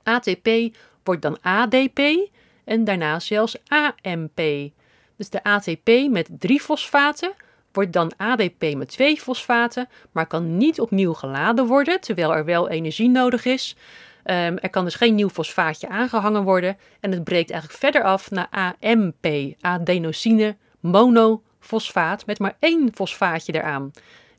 ATP 0.02 0.48
wordt 1.04 1.22
dan 1.22 1.40
ADP 1.42 2.00
en 2.64 2.84
daarna 2.84 3.20
zelfs 3.20 3.56
AMP. 3.68 4.40
Dus 5.20 5.30
de 5.30 5.42
ATP 5.42 6.10
met 6.10 6.28
drie 6.38 6.60
fosfaten 6.60 7.32
wordt 7.72 7.92
dan 7.92 8.12
ADP 8.16 8.74
met 8.76 8.88
twee 8.88 9.20
fosfaten, 9.20 9.88
maar 10.12 10.26
kan 10.26 10.56
niet 10.56 10.80
opnieuw 10.80 11.12
geladen 11.12 11.66
worden, 11.66 12.00
terwijl 12.00 12.34
er 12.34 12.44
wel 12.44 12.68
energie 12.68 13.08
nodig 13.08 13.44
is. 13.44 13.76
Um, 14.24 14.58
er 14.58 14.70
kan 14.70 14.84
dus 14.84 14.94
geen 14.94 15.14
nieuw 15.14 15.28
fosfaatje 15.28 15.88
aangehangen 15.88 16.42
worden 16.42 16.76
en 17.00 17.12
het 17.12 17.24
breekt 17.24 17.50
eigenlijk 17.50 17.80
verder 17.80 18.02
af 18.02 18.30
naar 18.30 18.76
AMP, 18.80 19.54
adenosine 19.60 20.56
monofosfaat, 20.80 22.26
met 22.26 22.38
maar 22.38 22.56
één 22.58 22.90
fosfaatje 22.94 23.54
eraan. 23.54 23.90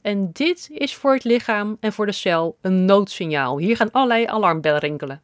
En 0.02 0.30
dit 0.34 0.70
is 0.74 0.96
voor 0.96 1.14
het 1.14 1.24
lichaam 1.24 1.78
en 1.80 1.94
voor 1.94 2.06
de 2.06 2.12
cel 2.12 2.58
een 2.62 2.86
noodsignaal. 2.86 3.58
Hier 3.58 3.76
gaan 3.76 3.92
allerlei 3.92 4.26
alarmbellen 4.26 4.80
rinkelen. 4.80 5.22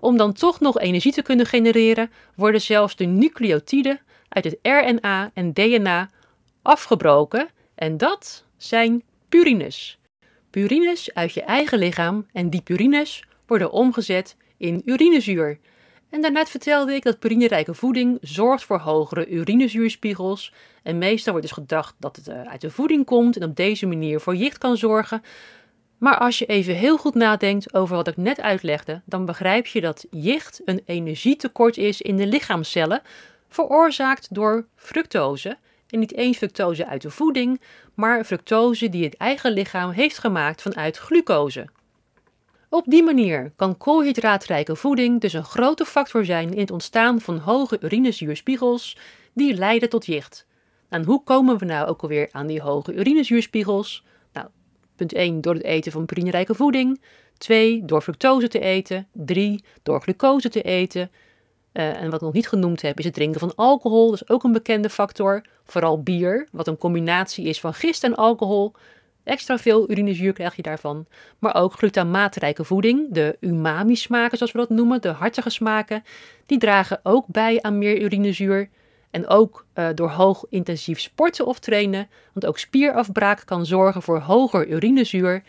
Om 0.00 0.16
dan 0.16 0.32
toch 0.32 0.60
nog 0.60 0.78
energie 0.78 1.12
te 1.12 1.22
kunnen 1.22 1.46
genereren, 1.46 2.10
worden 2.34 2.60
zelfs 2.60 2.96
de 2.96 3.04
nucleotiden 3.04 4.00
uit 4.30 4.44
het 4.44 4.58
RNA 4.62 5.30
en 5.34 5.52
DNA 5.52 6.10
afgebroken 6.62 7.48
en 7.74 7.96
dat 7.96 8.44
zijn 8.56 9.02
purines. 9.28 9.98
Purines 10.50 11.14
uit 11.14 11.32
je 11.32 11.42
eigen 11.42 11.78
lichaam 11.78 12.26
en 12.32 12.50
die 12.50 12.62
purines 12.62 13.24
worden 13.46 13.70
omgezet 13.70 14.36
in 14.56 14.82
urinezuur. 14.84 15.58
En 16.10 16.20
daarnet 16.20 16.50
vertelde 16.50 16.94
ik 16.94 17.02
dat 17.02 17.18
purinerijke 17.18 17.74
voeding 17.74 18.18
zorgt 18.20 18.64
voor 18.64 18.78
hogere 18.78 19.28
urinezuurspiegels. 19.28 20.52
En 20.82 20.98
meestal 20.98 21.32
wordt 21.32 21.46
dus 21.46 21.56
gedacht 21.56 21.94
dat 21.98 22.16
het 22.16 22.28
eh, 22.28 22.42
uit 22.42 22.60
de 22.60 22.70
voeding 22.70 23.04
komt 23.04 23.36
en 23.36 23.48
op 23.48 23.56
deze 23.56 23.86
manier 23.86 24.20
voor 24.20 24.36
jicht 24.36 24.58
kan 24.58 24.76
zorgen. 24.76 25.22
Maar 25.98 26.18
als 26.18 26.38
je 26.38 26.46
even 26.46 26.74
heel 26.74 26.96
goed 26.96 27.14
nadenkt 27.14 27.74
over 27.74 27.96
wat 27.96 28.08
ik 28.08 28.16
net 28.16 28.40
uitlegde, 28.40 29.02
dan 29.04 29.24
begrijp 29.24 29.66
je 29.66 29.80
dat 29.80 30.06
jicht 30.10 30.60
een 30.64 30.82
energietekort 30.84 31.76
is 31.76 32.00
in 32.00 32.16
de 32.16 32.26
lichaamcellen, 32.26 33.02
veroorzaakt 33.50 34.34
door 34.34 34.66
fructose. 34.76 35.58
En 35.88 35.98
niet 35.98 36.14
eens 36.14 36.36
fructose 36.36 36.86
uit 36.86 37.02
de 37.02 37.10
voeding, 37.10 37.60
maar 37.94 38.24
fructose 38.24 38.88
die 38.88 39.04
het 39.04 39.16
eigen 39.16 39.52
lichaam 39.52 39.90
heeft 39.90 40.18
gemaakt 40.18 40.62
vanuit 40.62 40.96
glucose. 40.96 41.68
Op 42.68 42.84
die 42.86 43.02
manier 43.02 43.52
kan 43.56 43.76
koolhydraatrijke 43.76 44.76
voeding 44.76 45.20
dus 45.20 45.32
een 45.32 45.44
grote 45.44 45.84
factor 45.84 46.24
zijn 46.24 46.52
in 46.52 46.60
het 46.60 46.70
ontstaan 46.70 47.20
van 47.20 47.38
hoge 47.38 47.78
urinezuurspiegels 47.80 48.96
die 49.32 49.54
leiden 49.54 49.88
tot 49.88 50.06
jicht. 50.06 50.46
En 50.88 51.04
hoe 51.04 51.22
komen 51.22 51.58
we 51.58 51.64
nou 51.64 51.88
ook 51.88 52.02
alweer 52.02 52.28
aan 52.32 52.46
die 52.46 52.60
hoge 52.60 52.94
urinezuurspiegels? 52.94 54.04
Nou, 54.32 54.48
Punt 54.96 55.12
1 55.12 55.40
door 55.40 55.54
het 55.54 55.62
eten 55.62 55.92
van 55.92 56.06
purinerijke 56.06 56.54
voeding. 56.54 57.00
2 57.38 57.84
door 57.84 58.02
fructose 58.02 58.48
te 58.48 58.60
eten. 58.60 59.08
3 59.12 59.64
door 59.82 60.02
glucose 60.02 60.48
te 60.48 60.62
eten. 60.62 61.10
Uh, 61.72 62.02
en 62.02 62.04
wat 62.04 62.14
ik 62.14 62.20
nog 62.20 62.32
niet 62.32 62.48
genoemd 62.48 62.82
heb, 62.82 62.98
is 62.98 63.04
het 63.04 63.14
drinken 63.14 63.40
van 63.40 63.54
alcohol. 63.54 64.10
Dat 64.10 64.22
is 64.22 64.28
ook 64.28 64.44
een 64.44 64.52
bekende 64.52 64.90
factor. 64.90 65.44
Vooral 65.64 66.02
bier, 66.02 66.48
wat 66.52 66.66
een 66.66 66.78
combinatie 66.78 67.44
is 67.44 67.60
van 67.60 67.74
gist 67.74 68.04
en 68.04 68.14
alcohol. 68.14 68.72
Extra 69.24 69.58
veel 69.58 69.90
urinezuur 69.90 70.32
krijg 70.32 70.56
je 70.56 70.62
daarvan. 70.62 71.06
Maar 71.38 71.54
ook 71.54 71.72
glutamaatrijke 71.72 72.64
voeding, 72.64 73.06
de 73.10 73.36
umami-smaken 73.40 74.36
zoals 74.36 74.52
we 74.52 74.58
dat 74.58 74.70
noemen, 74.70 75.00
de 75.00 75.08
hartige 75.08 75.50
smaken, 75.50 76.02
die 76.46 76.58
dragen 76.58 77.00
ook 77.02 77.24
bij 77.26 77.62
aan 77.62 77.78
meer 77.78 78.00
urinezuur. 78.02 78.68
En 79.10 79.26
ook 79.26 79.66
uh, 79.74 79.88
door 79.94 80.10
hoog 80.10 80.44
intensief 80.48 81.00
sporten 81.00 81.46
of 81.46 81.58
trainen, 81.58 82.08
want 82.32 82.46
ook 82.46 82.58
spierafbraak 82.58 83.42
kan 83.44 83.66
zorgen 83.66 84.02
voor 84.02 84.18
hoger 84.18 84.68
urinezuur. 84.68 85.42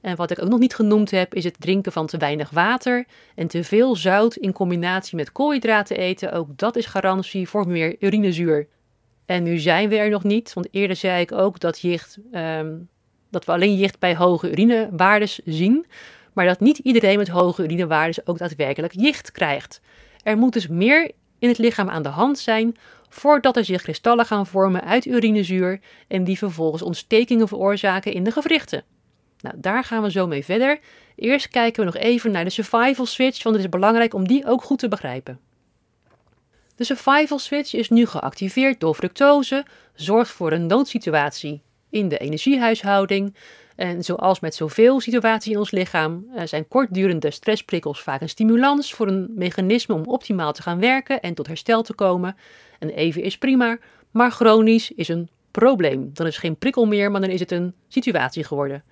En 0.00 0.16
wat 0.16 0.30
ik 0.30 0.42
ook 0.42 0.48
nog 0.48 0.58
niet 0.58 0.74
genoemd 0.74 1.10
heb, 1.10 1.34
is 1.34 1.44
het 1.44 1.60
drinken 1.60 1.92
van 1.92 2.06
te 2.06 2.16
weinig 2.16 2.50
water 2.50 3.06
en 3.34 3.46
te 3.46 3.64
veel 3.64 3.96
zout 3.96 4.36
in 4.36 4.52
combinatie 4.52 5.16
met 5.16 5.32
koolhydraten 5.32 5.96
eten. 5.96 6.32
Ook 6.32 6.48
dat 6.56 6.76
is 6.76 6.86
garantie 6.86 7.48
voor 7.48 7.68
meer 7.68 7.96
urinezuur. 7.98 8.68
En 9.26 9.42
nu 9.42 9.58
zijn 9.58 9.88
we 9.88 9.96
er 9.96 10.10
nog 10.10 10.24
niet, 10.24 10.52
want 10.52 10.68
eerder 10.70 10.96
zei 10.96 11.20
ik 11.20 11.32
ook 11.32 11.60
dat, 11.60 11.80
jicht, 11.80 12.18
um, 12.32 12.88
dat 13.30 13.44
we 13.44 13.52
alleen 13.52 13.76
jicht 13.76 13.98
bij 13.98 14.16
hoge 14.16 14.50
urinewaardes 14.50 15.40
zien, 15.44 15.86
maar 16.32 16.46
dat 16.46 16.60
niet 16.60 16.78
iedereen 16.78 17.18
met 17.18 17.28
hoge 17.28 17.62
urinewaardes 17.62 18.26
ook 18.26 18.38
daadwerkelijk 18.38 18.92
jicht 18.96 19.32
krijgt. 19.32 19.80
Er 20.22 20.38
moet 20.38 20.52
dus 20.52 20.68
meer 20.68 21.10
in 21.38 21.48
het 21.48 21.58
lichaam 21.58 21.88
aan 21.88 22.02
de 22.02 22.08
hand 22.08 22.38
zijn 22.38 22.76
voordat 23.08 23.56
er 23.56 23.64
zich 23.64 23.82
kristallen 23.82 24.24
gaan 24.24 24.46
vormen 24.46 24.84
uit 24.84 25.06
urinezuur 25.06 25.80
en 26.08 26.24
die 26.24 26.38
vervolgens 26.38 26.82
ontstekingen 26.82 27.48
veroorzaken 27.48 28.12
in 28.12 28.24
de 28.24 28.30
gewrichten. 28.30 28.84
Nou, 29.40 29.54
daar 29.58 29.84
gaan 29.84 30.02
we 30.02 30.10
zo 30.10 30.26
mee 30.26 30.44
verder. 30.44 30.78
Eerst 31.16 31.48
kijken 31.48 31.84
we 31.84 31.90
nog 31.92 32.02
even 32.02 32.30
naar 32.30 32.44
de 32.44 32.50
survival 32.50 33.06
switch, 33.06 33.42
want 33.42 33.56
het 33.56 33.64
is 33.64 33.70
belangrijk 33.70 34.14
om 34.14 34.28
die 34.28 34.46
ook 34.46 34.62
goed 34.62 34.78
te 34.78 34.88
begrijpen. 34.88 35.40
De 36.76 36.84
survival 36.84 37.38
switch 37.38 37.74
is 37.74 37.90
nu 37.90 38.06
geactiveerd 38.06 38.80
door 38.80 38.94
fructose, 38.94 39.64
zorgt 39.94 40.30
voor 40.30 40.52
een 40.52 40.66
noodsituatie 40.66 41.62
in 41.90 42.08
de 42.08 42.18
energiehuishouding. 42.18 43.34
En 43.76 44.04
zoals 44.04 44.40
met 44.40 44.54
zoveel 44.54 45.00
situaties 45.00 45.52
in 45.52 45.58
ons 45.58 45.70
lichaam 45.70 46.26
eh, 46.34 46.46
zijn 46.46 46.68
kortdurende 46.68 47.30
stressprikkels 47.30 48.02
vaak 48.02 48.20
een 48.20 48.28
stimulans 48.28 48.94
voor 48.94 49.08
een 49.08 49.32
mechanisme 49.34 49.94
om 49.94 50.04
optimaal 50.04 50.52
te 50.52 50.62
gaan 50.62 50.80
werken 50.80 51.20
en 51.20 51.34
tot 51.34 51.46
herstel 51.46 51.82
te 51.82 51.94
komen. 51.94 52.36
En 52.78 52.90
even 52.90 53.22
is 53.22 53.38
prima, 53.38 53.78
maar 54.10 54.30
chronisch 54.30 54.90
is 54.90 55.08
een 55.08 55.28
probleem. 55.50 56.10
Dan 56.12 56.26
is 56.26 56.32
het 56.32 56.44
geen 56.44 56.56
prikkel 56.56 56.86
meer, 56.86 57.10
maar 57.10 57.20
dan 57.20 57.30
is 57.30 57.40
het 57.40 57.50
een 57.50 57.74
situatie 57.88 58.44
geworden. 58.44 58.82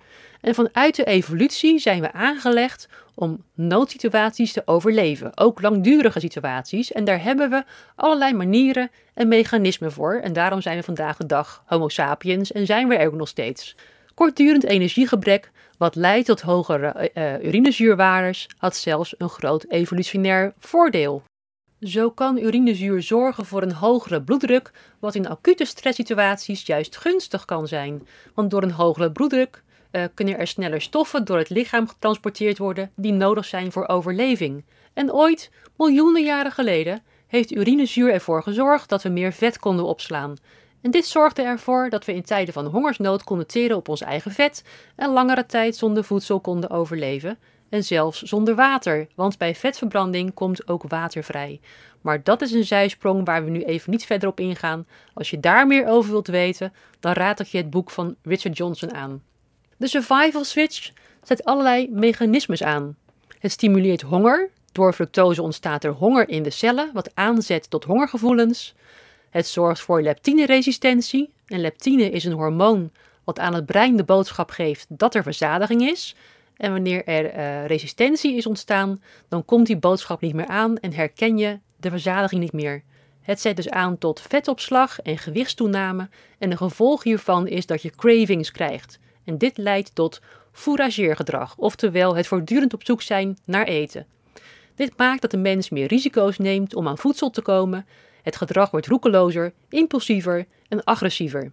En 0.41 0.55
vanuit 0.55 0.95
de 0.95 1.03
evolutie 1.03 1.79
zijn 1.79 2.01
we 2.01 2.11
aangelegd 2.11 2.89
om 3.15 3.43
noodsituaties 3.53 4.53
te 4.53 4.61
overleven, 4.65 5.37
ook 5.37 5.61
langdurige 5.61 6.19
situaties. 6.19 6.91
En 6.91 7.03
daar 7.03 7.23
hebben 7.23 7.49
we 7.49 7.63
allerlei 7.95 8.33
manieren 8.33 8.91
en 9.13 9.27
mechanismen 9.27 9.91
voor. 9.91 10.13
En 10.13 10.33
daarom 10.33 10.61
zijn 10.61 10.77
we 10.77 10.83
vandaag 10.83 11.17
de 11.17 11.25
dag 11.25 11.63
Homo 11.65 11.89
sapiens 11.89 12.51
en 12.51 12.65
zijn 12.65 12.87
we 12.87 12.95
er 12.95 13.07
ook 13.07 13.13
nog 13.13 13.27
steeds. 13.27 13.75
Kortdurend 14.13 14.63
energiegebrek, 14.63 15.51
wat 15.77 15.95
leidt 15.95 16.25
tot 16.25 16.41
hogere 16.41 17.11
uh, 17.13 17.43
urinezuurwaardes, 17.43 18.47
had 18.57 18.75
zelfs 18.75 19.15
een 19.17 19.29
groot 19.29 19.65
evolutionair 19.69 20.53
voordeel. 20.59 21.23
Zo 21.81 22.11
kan 22.11 22.37
urinezuur 22.37 23.01
zorgen 23.01 23.45
voor 23.45 23.61
een 23.61 23.73
hogere 23.73 24.21
bloeddruk, 24.21 24.71
wat 24.99 25.15
in 25.15 25.27
acute 25.27 25.65
stresssituaties 25.65 26.65
juist 26.65 26.97
gunstig 26.97 27.45
kan 27.45 27.67
zijn. 27.67 28.07
Want 28.33 28.51
door 28.51 28.63
een 28.63 28.71
hogere 28.71 29.11
bloeddruk 29.11 29.63
uh, 29.91 30.03
kunnen 30.13 30.37
er 30.37 30.47
sneller 30.47 30.81
stoffen 30.81 31.25
door 31.25 31.37
het 31.37 31.49
lichaam 31.49 31.87
getransporteerd 31.87 32.57
worden 32.57 32.91
die 32.95 33.11
nodig 33.11 33.45
zijn 33.45 33.71
voor 33.71 33.87
overleving. 33.87 34.65
En 34.93 35.13
ooit, 35.13 35.51
miljoenen 35.75 36.23
jaren 36.23 36.51
geleden, 36.51 37.03
heeft 37.27 37.51
urinezuur 37.51 38.13
ervoor 38.13 38.43
gezorgd 38.43 38.89
dat 38.89 39.03
we 39.03 39.09
meer 39.09 39.33
vet 39.33 39.59
konden 39.59 39.85
opslaan. 39.85 40.35
En 40.81 40.91
dit 40.91 41.05
zorgde 41.05 41.41
ervoor 41.41 41.89
dat 41.89 42.05
we 42.05 42.13
in 42.13 42.23
tijden 42.23 42.53
van 42.53 42.65
hongersnood 42.65 43.23
konden 43.23 43.47
teren 43.47 43.77
op 43.77 43.89
ons 43.89 44.01
eigen 44.01 44.31
vet 44.31 44.63
en 44.95 45.09
langere 45.09 45.45
tijd 45.45 45.75
zonder 45.75 46.03
voedsel 46.03 46.39
konden 46.39 46.69
overleven 46.69 47.37
en 47.69 47.83
zelfs 47.83 48.21
zonder 48.21 48.55
water, 48.55 49.07
want 49.15 49.37
bij 49.37 49.55
vetverbranding 49.55 50.33
komt 50.33 50.67
ook 50.67 50.83
water 50.87 51.23
vrij. 51.23 51.59
Maar 52.01 52.23
dat 52.23 52.41
is 52.41 52.51
een 52.51 52.65
zijsprong 52.65 53.25
waar 53.25 53.43
we 53.43 53.49
nu 53.49 53.63
even 53.63 53.91
niet 53.91 54.05
verder 54.05 54.29
op 54.29 54.39
ingaan. 54.39 54.87
Als 55.13 55.29
je 55.29 55.39
daar 55.39 55.67
meer 55.67 55.87
over 55.87 56.11
wilt 56.11 56.27
weten, 56.27 56.73
dan 56.99 57.13
raad 57.13 57.39
ik 57.39 57.47
je 57.47 57.57
het 57.57 57.69
boek 57.69 57.89
van 57.89 58.15
Richard 58.23 58.57
Johnson 58.57 58.93
aan. 58.93 59.23
De 59.77 59.87
survival 59.87 60.43
switch 60.43 60.91
zet 61.23 61.43
allerlei 61.43 61.89
mechanismes 61.91 62.63
aan. 62.63 62.95
Het 63.39 63.51
stimuleert 63.51 64.01
honger. 64.01 64.49
Door 64.71 64.93
fructose 64.93 65.41
ontstaat 65.41 65.83
er 65.83 65.91
honger 65.91 66.29
in 66.29 66.43
de 66.43 66.49
cellen, 66.49 66.89
wat 66.93 67.11
aanzet 67.13 67.69
tot 67.69 67.83
hongergevoelens. 67.83 68.75
Het 69.29 69.47
zorgt 69.47 69.81
voor 69.81 70.01
leptineresistentie. 70.01 71.29
En 71.45 71.59
leptine 71.59 72.09
is 72.09 72.23
een 72.23 72.33
hormoon 72.33 72.91
wat 73.23 73.39
aan 73.39 73.53
het 73.53 73.65
brein 73.65 73.95
de 73.95 74.03
boodschap 74.03 74.49
geeft 74.49 74.85
dat 74.89 75.15
er 75.15 75.23
verzadiging 75.23 75.81
is. 75.81 76.15
En 76.57 76.71
wanneer 76.71 77.05
er 77.05 77.37
uh, 77.37 77.65
resistentie 77.65 78.35
is 78.35 78.45
ontstaan, 78.45 79.01
dan 79.27 79.45
komt 79.45 79.67
die 79.67 79.77
boodschap 79.77 80.21
niet 80.21 80.33
meer 80.33 80.47
aan 80.47 80.77
en 80.77 80.93
herken 80.93 81.37
je 81.37 81.59
de 81.79 81.89
verzadiging 81.89 82.41
niet 82.41 82.53
meer. 82.53 82.83
Het 83.21 83.41
zet 83.41 83.55
dus 83.55 83.69
aan 83.69 83.97
tot 83.97 84.21
vetopslag 84.21 84.99
en 84.99 85.17
gewichtstoename 85.17 86.09
en 86.39 86.51
een 86.51 86.57
gevolg 86.57 87.03
hiervan 87.03 87.47
is 87.47 87.65
dat 87.65 87.81
je 87.81 87.89
cravings 87.89 88.51
krijgt. 88.51 88.99
En 89.23 89.37
dit 89.37 89.57
leidt 89.57 89.95
tot 89.95 90.21
fourageergedrag, 90.51 91.55
oftewel 91.57 92.15
het 92.15 92.27
voortdurend 92.27 92.73
op 92.73 92.85
zoek 92.85 93.01
zijn 93.01 93.37
naar 93.45 93.65
eten. 93.65 94.05
Dit 94.75 94.97
maakt 94.97 95.21
dat 95.21 95.31
de 95.31 95.37
mens 95.37 95.69
meer 95.69 95.87
risico's 95.87 96.37
neemt 96.37 96.75
om 96.75 96.87
aan 96.87 96.97
voedsel 96.97 97.29
te 97.29 97.41
komen. 97.41 97.85
Het 98.21 98.35
gedrag 98.35 98.71
wordt 98.71 98.87
roekelozer, 98.87 99.53
impulsiever 99.69 100.47
en 100.67 100.83
agressiever. 100.83 101.51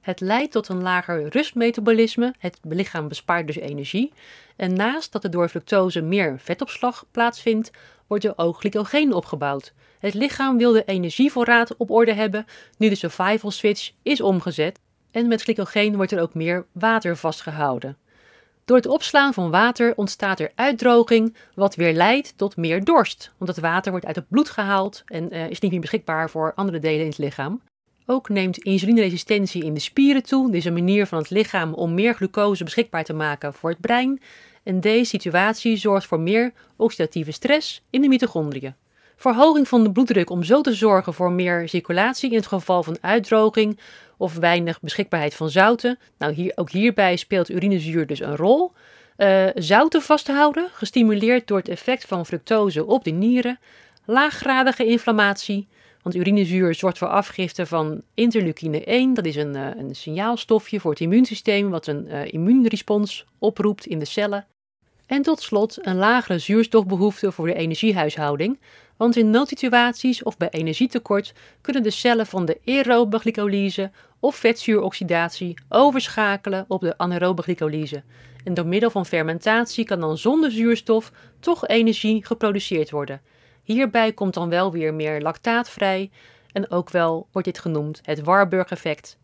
Het 0.00 0.20
leidt 0.20 0.52
tot 0.52 0.68
een 0.68 0.82
lager 0.82 1.28
rustmetabolisme. 1.28 2.34
Het 2.38 2.58
lichaam 2.62 3.08
bespaart 3.08 3.46
dus 3.46 3.56
energie. 3.56 4.12
En 4.56 4.74
naast 4.74 5.12
dat 5.12 5.24
er 5.24 5.30
door 5.30 5.48
fructose 5.48 6.00
meer 6.00 6.38
vetopslag 6.38 7.04
plaatsvindt, 7.10 7.70
wordt 8.06 8.24
er 8.24 8.32
ook 8.36 8.56
glycogeen 8.56 9.12
opgebouwd. 9.12 9.72
Het 9.98 10.14
lichaam 10.14 10.58
wil 10.58 10.72
de 10.72 10.84
energievoorraad 10.84 11.76
op 11.76 11.90
orde 11.90 12.12
hebben 12.12 12.46
nu 12.78 12.88
de 12.88 12.94
survival 12.94 13.50
switch 13.50 13.90
is 14.02 14.20
omgezet. 14.20 14.80
En 15.10 15.28
met 15.28 15.42
glycogeen 15.42 15.96
wordt 15.96 16.12
er 16.12 16.20
ook 16.20 16.34
meer 16.34 16.66
water 16.72 17.16
vastgehouden. 17.16 17.96
Door 18.64 18.76
het 18.76 18.86
opslaan 18.86 19.34
van 19.34 19.50
water 19.50 19.96
ontstaat 19.96 20.40
er 20.40 20.52
uitdroging, 20.54 21.36
wat 21.54 21.74
weer 21.74 21.92
leidt 21.92 22.32
tot 22.36 22.56
meer 22.56 22.84
dorst. 22.84 23.32
Het 23.38 23.60
water 23.60 23.90
wordt 23.90 24.06
uit 24.06 24.16
het 24.16 24.28
bloed 24.28 24.50
gehaald 24.50 25.02
en 25.06 25.34
uh, 25.34 25.50
is 25.50 25.60
niet 25.60 25.70
meer 25.70 25.80
beschikbaar 25.80 26.30
voor 26.30 26.52
andere 26.54 26.78
delen 26.78 27.00
in 27.00 27.06
het 27.06 27.18
lichaam. 27.18 27.60
Ook 28.10 28.28
neemt 28.28 28.58
insulineresistentie 28.58 29.64
in 29.64 29.74
de 29.74 29.80
spieren 29.80 30.22
toe. 30.22 30.46
Dit 30.46 30.54
is 30.54 30.64
een 30.64 30.72
manier 30.72 31.06
van 31.06 31.18
het 31.18 31.30
lichaam 31.30 31.74
om 31.74 31.94
meer 31.94 32.14
glucose 32.14 32.64
beschikbaar 32.64 33.04
te 33.04 33.12
maken 33.12 33.54
voor 33.54 33.70
het 33.70 33.80
brein. 33.80 34.20
En 34.62 34.80
deze 34.80 35.04
situatie 35.04 35.76
zorgt 35.76 36.06
voor 36.06 36.20
meer 36.20 36.52
oxidatieve 36.76 37.30
stress 37.30 37.82
in 37.90 38.00
de 38.00 38.08
mitochondriën. 38.08 38.74
Verhoging 39.16 39.68
van 39.68 39.82
de 39.82 39.92
bloeddruk 39.92 40.30
om 40.30 40.42
zo 40.42 40.60
te 40.60 40.74
zorgen 40.74 41.14
voor 41.14 41.32
meer 41.32 41.68
circulatie 41.68 42.30
in 42.30 42.36
het 42.36 42.46
geval 42.46 42.82
van 42.82 42.96
uitdroging 43.00 43.78
of 44.16 44.34
weinig 44.34 44.80
beschikbaarheid 44.80 45.34
van 45.34 45.50
zouten. 45.50 45.98
Nou, 46.18 46.32
hier, 46.32 46.52
ook 46.54 46.70
hierbij 46.70 47.16
speelt 47.16 47.50
urinezuur 47.50 48.06
dus 48.06 48.20
een 48.20 48.36
rol. 48.36 48.72
Uh, 49.16 49.46
zouten 49.54 50.02
vasthouden, 50.02 50.68
gestimuleerd 50.72 51.46
door 51.46 51.58
het 51.58 51.68
effect 51.68 52.04
van 52.04 52.26
fructose 52.26 52.86
op 52.86 53.04
de 53.04 53.10
nieren. 53.10 53.58
Laaggradige 54.04 54.84
inflammatie, 54.84 55.68
want 56.02 56.14
urinezuur 56.14 56.74
zorgt 56.74 56.98
voor 56.98 57.08
afgifte 57.08 57.66
van 57.66 58.02
interleukine 58.14 58.84
1. 58.84 59.14
Dat 59.14 59.24
is 59.24 59.36
een, 59.36 59.54
uh, 59.54 59.66
een 59.76 59.94
signaalstofje 59.94 60.80
voor 60.80 60.90
het 60.90 61.00
immuunsysteem 61.00 61.70
wat 61.70 61.86
een 61.86 62.06
uh, 62.06 62.32
immuunrespons 62.32 63.26
oproept 63.38 63.86
in 63.86 63.98
de 63.98 64.04
cellen. 64.04 64.46
En 65.06 65.22
tot 65.22 65.40
slot 65.42 65.86
een 65.86 65.96
lagere 65.96 66.38
zuurstofbehoefte 66.38 67.32
voor 67.32 67.46
de 67.46 67.54
energiehuishouding. 67.54 68.58
Want 68.96 69.16
in 69.16 69.30
noodsituaties 69.30 70.22
of 70.22 70.36
bij 70.36 70.50
energietekort 70.50 71.34
kunnen 71.60 71.82
de 71.82 71.90
cellen 71.90 72.26
van 72.26 72.44
de 72.44 72.60
aerobe 72.64 73.18
glycolyse 73.18 73.90
of 74.20 74.36
vetzuuroxidatie 74.36 75.54
overschakelen 75.68 76.64
op 76.68 76.80
de 76.80 76.98
anaerobe 76.98 77.42
glycolyse. 77.42 78.02
En 78.44 78.54
door 78.54 78.66
middel 78.66 78.90
van 78.90 79.06
fermentatie 79.06 79.84
kan 79.84 80.00
dan 80.00 80.18
zonder 80.18 80.50
zuurstof 80.50 81.12
toch 81.40 81.66
energie 81.66 82.24
geproduceerd 82.24 82.90
worden. 82.90 83.20
Hierbij 83.74 84.12
komt 84.12 84.34
dan 84.34 84.48
wel 84.48 84.72
weer 84.72 84.94
meer 84.94 85.20
lactaat 85.20 85.70
vrij 85.70 86.10
en 86.52 86.70
ook 86.70 86.90
wel 86.90 87.26
wordt 87.32 87.48
dit 87.48 87.58
genoemd 87.58 88.00
het 88.02 88.20
Warburg-effect. 88.20 89.16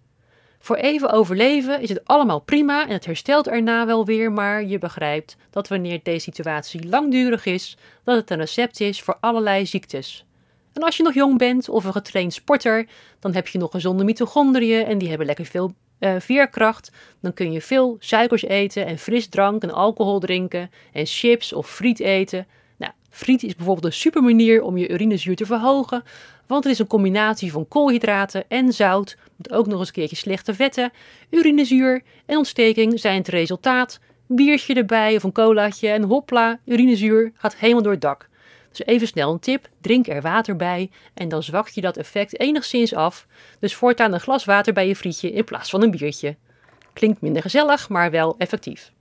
Voor 0.58 0.76
even 0.76 1.10
overleven 1.10 1.80
is 1.80 1.88
het 1.88 2.04
allemaal 2.04 2.40
prima 2.40 2.86
en 2.86 2.92
het 2.92 3.04
herstelt 3.04 3.48
erna 3.48 3.86
wel 3.86 4.04
weer, 4.04 4.32
maar 4.32 4.64
je 4.64 4.78
begrijpt 4.78 5.36
dat 5.50 5.68
wanneer 5.68 6.00
deze 6.02 6.18
situatie 6.18 6.88
langdurig 6.88 7.46
is, 7.46 7.76
dat 8.04 8.16
het 8.16 8.30
een 8.30 8.38
recept 8.38 8.80
is 8.80 9.02
voor 9.02 9.16
allerlei 9.20 9.66
ziektes. 9.66 10.24
En 10.72 10.82
als 10.82 10.96
je 10.96 11.02
nog 11.02 11.14
jong 11.14 11.38
bent 11.38 11.68
of 11.68 11.84
een 11.84 11.92
getraind 11.92 12.32
sporter, 12.32 12.86
dan 13.18 13.34
heb 13.34 13.48
je 13.48 13.58
nog 13.58 13.70
gezonde 13.70 14.04
mitochondriën 14.04 14.84
en 14.84 14.98
die 14.98 15.08
hebben 15.08 15.26
lekker 15.26 15.44
veel 15.46 15.74
uh, 16.00 16.14
veerkracht, 16.18 16.90
dan 17.20 17.34
kun 17.34 17.52
je 17.52 17.60
veel 17.60 17.96
suikers 17.98 18.42
eten 18.42 18.86
en 18.86 18.98
frisdrank 18.98 19.62
en 19.62 19.72
alcohol 19.72 20.18
drinken 20.18 20.70
en 20.92 21.06
chips 21.06 21.52
of 21.52 21.70
friet 21.70 22.00
eten. 22.00 22.46
Friet 23.14 23.42
is 23.42 23.54
bijvoorbeeld 23.54 23.86
een 23.86 23.92
super 24.00 24.22
manier 24.22 24.62
om 24.62 24.76
je 24.76 24.88
urinezuur 24.88 25.36
te 25.36 25.46
verhogen, 25.46 26.02
want 26.46 26.64
het 26.64 26.72
is 26.72 26.78
een 26.78 26.86
combinatie 26.86 27.52
van 27.52 27.68
koolhydraten 27.68 28.44
en 28.48 28.72
zout, 28.72 29.16
met 29.36 29.52
ook 29.52 29.66
nog 29.66 29.78
eens 29.78 29.88
een 29.88 29.94
keertje 29.94 30.16
slechte 30.16 30.54
vetten. 30.54 30.92
Urinezuur 31.30 32.02
en 32.26 32.36
ontsteking 32.36 33.00
zijn 33.00 33.18
het 33.18 33.28
resultaat. 33.28 34.00
Biertje 34.26 34.74
erbij 34.74 35.16
of 35.16 35.22
een 35.22 35.32
colaatje 35.32 35.88
en 35.88 36.02
hopla, 36.02 36.58
urinezuur 36.64 37.32
gaat 37.34 37.56
helemaal 37.56 37.82
door 37.82 37.92
het 37.92 38.00
dak. 38.00 38.28
Dus 38.68 38.86
even 38.86 39.06
snel 39.06 39.32
een 39.32 39.40
tip: 39.40 39.68
drink 39.80 40.06
er 40.06 40.22
water 40.22 40.56
bij 40.56 40.90
en 41.14 41.28
dan 41.28 41.42
zwak 41.42 41.68
je 41.68 41.80
dat 41.80 41.96
effect 41.96 42.40
enigszins 42.40 42.94
af. 42.94 43.26
Dus 43.58 43.74
voortaan 43.74 44.12
een 44.12 44.20
glas 44.20 44.44
water 44.44 44.72
bij 44.72 44.88
je 44.88 44.96
frietje 44.96 45.32
in 45.32 45.44
plaats 45.44 45.70
van 45.70 45.82
een 45.82 45.90
biertje. 45.90 46.36
Klinkt 46.92 47.20
minder 47.20 47.42
gezellig, 47.42 47.88
maar 47.88 48.10
wel 48.10 48.34
effectief. 48.38 48.92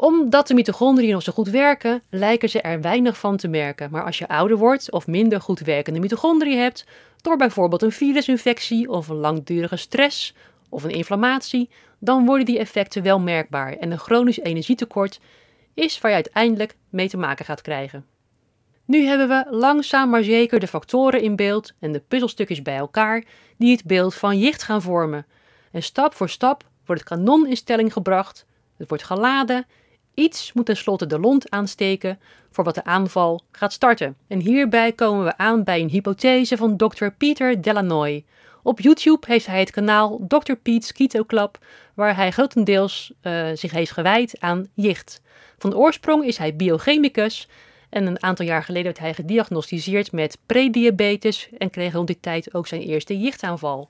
Omdat 0.00 0.46
de 0.46 0.54
mitochondriën 0.54 1.12
nog 1.12 1.22
zo 1.22 1.32
goed 1.32 1.48
werken, 1.48 2.02
lijken 2.10 2.48
ze 2.48 2.60
er 2.60 2.80
weinig 2.80 3.18
van 3.18 3.36
te 3.36 3.48
merken. 3.48 3.90
Maar 3.90 4.04
als 4.04 4.18
je 4.18 4.28
ouder 4.28 4.56
wordt 4.56 4.92
of 4.92 5.06
minder 5.06 5.40
goed 5.40 5.60
werkende 5.60 6.00
mitochondriën 6.00 6.58
hebt, 6.58 6.84
door 7.16 7.36
bijvoorbeeld 7.36 7.82
een 7.82 7.92
virusinfectie 7.92 8.90
of 8.90 9.08
een 9.08 9.16
langdurige 9.16 9.76
stress 9.76 10.34
of 10.68 10.84
een 10.84 10.90
inflammatie, 10.90 11.70
dan 11.98 12.26
worden 12.26 12.46
die 12.46 12.58
effecten 12.58 13.02
wel 13.02 13.20
merkbaar 13.20 13.72
en 13.72 13.90
een 13.90 13.98
chronisch 13.98 14.38
energietekort 14.38 15.20
is 15.74 16.00
waar 16.00 16.10
je 16.10 16.16
uiteindelijk 16.16 16.76
mee 16.88 17.08
te 17.08 17.16
maken 17.16 17.44
gaat 17.44 17.62
krijgen. 17.62 18.06
Nu 18.84 19.04
hebben 19.04 19.28
we 19.28 19.46
langzaam 19.50 20.10
maar 20.10 20.22
zeker 20.22 20.60
de 20.60 20.66
factoren 20.66 21.22
in 21.22 21.36
beeld 21.36 21.72
en 21.78 21.92
de 21.92 22.02
puzzelstukjes 22.08 22.62
bij 22.62 22.76
elkaar 22.76 23.24
die 23.56 23.72
het 23.72 23.84
beeld 23.84 24.14
van 24.14 24.38
jicht 24.38 24.62
gaan 24.62 24.82
vormen. 24.82 25.26
En 25.72 25.82
stap 25.82 26.14
voor 26.14 26.28
stap 26.28 26.64
wordt 26.86 27.00
het 27.00 27.10
kanon 27.10 27.46
in 27.46 27.56
stelling 27.56 27.92
gebracht, 27.92 28.46
het 28.76 28.88
wordt 28.88 29.04
geladen, 29.04 29.66
iets 30.18 30.52
moet 30.52 30.66
tenslotte 30.66 31.06
de 31.06 31.18
lont 31.18 31.50
aansteken 31.50 32.20
voor 32.50 32.64
wat 32.64 32.74
de 32.74 32.84
aanval 32.84 33.40
gaat 33.52 33.72
starten. 33.72 34.16
En 34.26 34.40
hierbij 34.40 34.92
komen 34.92 35.24
we 35.24 35.36
aan 35.36 35.64
bij 35.64 35.80
een 35.80 35.88
hypothese 35.88 36.56
van 36.56 36.76
Dr. 36.76 37.06
Peter 37.18 37.62
Delanoy. 37.62 38.24
Op 38.62 38.80
YouTube 38.80 39.26
heeft 39.26 39.46
hij 39.46 39.60
het 39.60 39.70
kanaal 39.70 40.20
Dr. 40.28 40.52
Pete's 40.62 40.92
Keto 40.92 41.24
Club, 41.24 41.58
waar 41.94 42.16
hij 42.16 42.30
grotendeels 42.30 43.12
uh, 43.22 43.46
zich 43.54 43.70
heeft 43.70 43.90
gewijd 43.90 44.40
aan 44.40 44.68
jicht. 44.74 45.20
Van 45.58 45.74
oorsprong 45.74 46.24
is 46.24 46.38
hij 46.38 46.56
biochemicus 46.56 47.48
en 47.88 48.06
een 48.06 48.22
aantal 48.22 48.46
jaar 48.46 48.64
geleden 48.64 48.84
werd 48.84 48.98
hij 48.98 49.14
gediagnosticeerd 49.14 50.12
met 50.12 50.38
prediabetes 50.46 51.48
en 51.58 51.70
kreeg 51.70 51.92
rond 51.92 52.06
die 52.06 52.20
tijd 52.20 52.54
ook 52.54 52.66
zijn 52.66 52.82
eerste 52.82 53.18
jichtaanval. 53.20 53.88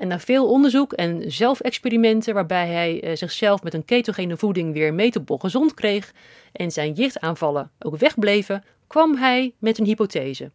En 0.00 0.08
na 0.08 0.18
veel 0.18 0.48
onderzoek 0.48 0.92
en 0.92 1.32
zelfexperimenten, 1.32 2.34
waarbij 2.34 2.68
hij 2.68 3.02
eh, 3.02 3.16
zichzelf 3.16 3.62
met 3.62 3.74
een 3.74 3.84
ketogene 3.84 4.36
voeding 4.36 4.72
weer 4.72 4.94
metabol 4.94 5.38
gezond 5.38 5.74
kreeg 5.74 6.12
en 6.52 6.70
zijn 6.70 6.92
jichtaanvallen 6.92 7.70
ook 7.78 7.96
wegbleven, 7.96 8.64
kwam 8.86 9.16
hij 9.16 9.54
met 9.58 9.78
een 9.78 9.84
hypothese. 9.84 10.50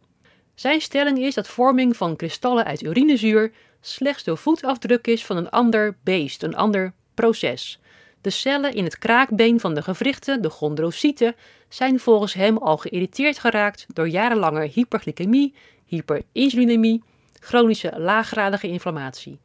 Zijn 0.54 0.80
stelling 0.80 1.18
is 1.18 1.34
dat 1.34 1.48
vorming 1.48 1.96
van 1.96 2.16
kristallen 2.16 2.64
uit 2.64 2.82
urinezuur 2.82 3.52
slechts 3.80 4.24
de 4.24 4.36
voetafdruk 4.36 5.06
is 5.06 5.24
van 5.24 5.36
een 5.36 5.50
ander 5.50 5.96
beest, 6.04 6.42
een 6.42 6.56
ander 6.56 6.92
proces. 7.14 7.80
De 8.20 8.30
cellen 8.30 8.74
in 8.74 8.84
het 8.84 8.98
kraakbeen 8.98 9.60
van 9.60 9.74
de 9.74 9.82
gewrichten, 9.82 10.42
de 10.42 10.50
chondrocyten, 10.50 11.34
zijn 11.68 12.00
volgens 12.00 12.34
hem 12.34 12.56
al 12.56 12.76
geïrriteerd 12.76 13.38
geraakt 13.38 13.86
door 13.92 14.08
jarenlange 14.08 14.66
hyperglycemie, 14.66 15.54
hyperinsulinemie, 15.84 17.02
chronische 17.46 17.92
laaggradige 17.96 18.68
inflammatie. 18.68 19.40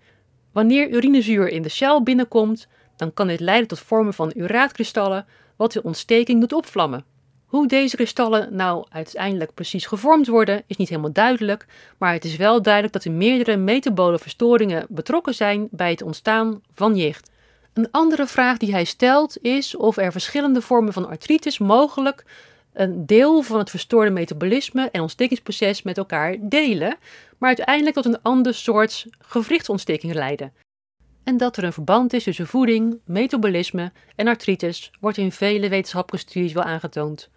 Wanneer 0.52 0.90
urinezuur 0.90 1.48
in 1.48 1.62
de 1.62 1.70
cel 1.70 2.04
binnenkomt, 2.04 2.68
dan 2.96 3.14
kan 3.14 3.28
dit 3.28 3.40
leiden 3.40 3.68
tot 3.68 3.80
vormen 3.80 4.14
van 4.14 4.32
uraatkristallen, 4.36 5.26
wat 5.56 5.72
de 5.72 5.84
ontsteking 5.84 6.40
doet 6.40 6.54
opvlammen. 6.54 7.06
Hoe 7.46 7.68
deze 7.68 7.96
kristallen 7.96 8.56
nou 8.56 8.86
uiteindelijk 8.90 9.54
precies 9.54 9.86
gevormd 9.86 10.28
worden, 10.28 10.64
is 10.68 10.78
niet 10.78 10.90
helemaal 10.90 11.12
duidelijk, 11.12 11.66
maar 11.98 12.14
het 12.14 12.26
is 12.26 12.36
wel 12.36 12.62
duidelijk 12.62 12.94
dat 12.94 13.04
er 13.04 13.12
meerdere 13.12 13.58
metabole 13.58 14.20
verstoringen 14.20 14.86
betrokken 14.90 15.34
zijn 15.34 15.68
bij 15.72 15.90
het 15.90 16.02
ontstaan 16.02 16.62
van 16.74 16.96
jicht. 16.96 17.32
Een 17.74 17.92
andere 17.92 18.28
vraag 18.28 18.58
die 18.58 18.72
hij 18.72 18.84
stelt 18.84 19.38
is 19.42 19.76
of 19.76 19.98
er 19.98 20.12
verschillende 20.12 20.62
vormen 20.62 20.94
van 20.94 21.08
artritis 21.08 21.60
mogelijk 21.60 22.24
een 22.74 23.06
deel 23.06 23.42
van 23.42 23.58
het 23.60 23.70
verstoorde 23.70 24.10
metabolisme 24.10 24.90
en 24.92 25.02
ontstekingsproces 25.02 25.82
met 25.82 25.98
elkaar 25.98 26.38
delen, 26.40 26.96
maar 27.38 27.48
uiteindelijk 27.48 27.96
tot 27.96 28.06
een 28.06 28.22
ander 28.22 28.54
soort 28.54 29.08
gewrichtsontsteking 29.20 30.14
leiden. 30.14 30.54
En 31.24 31.38
dat 31.38 31.58
er 31.58 31.64
een 31.64 31.74
verband 31.74 32.14
is 32.14 32.24
tussen 32.24 32.48
voeding, 32.48 33.00
metabolisme 33.06 33.92
en 34.16 34.28
artritis 34.28 34.92
wordt 35.00 35.18
in 35.18 35.32
vele 35.32 35.70
wetenschappelijke 35.70 36.30
studies 36.30 36.54
wel 36.54 36.64
aangetoond. 36.64 37.30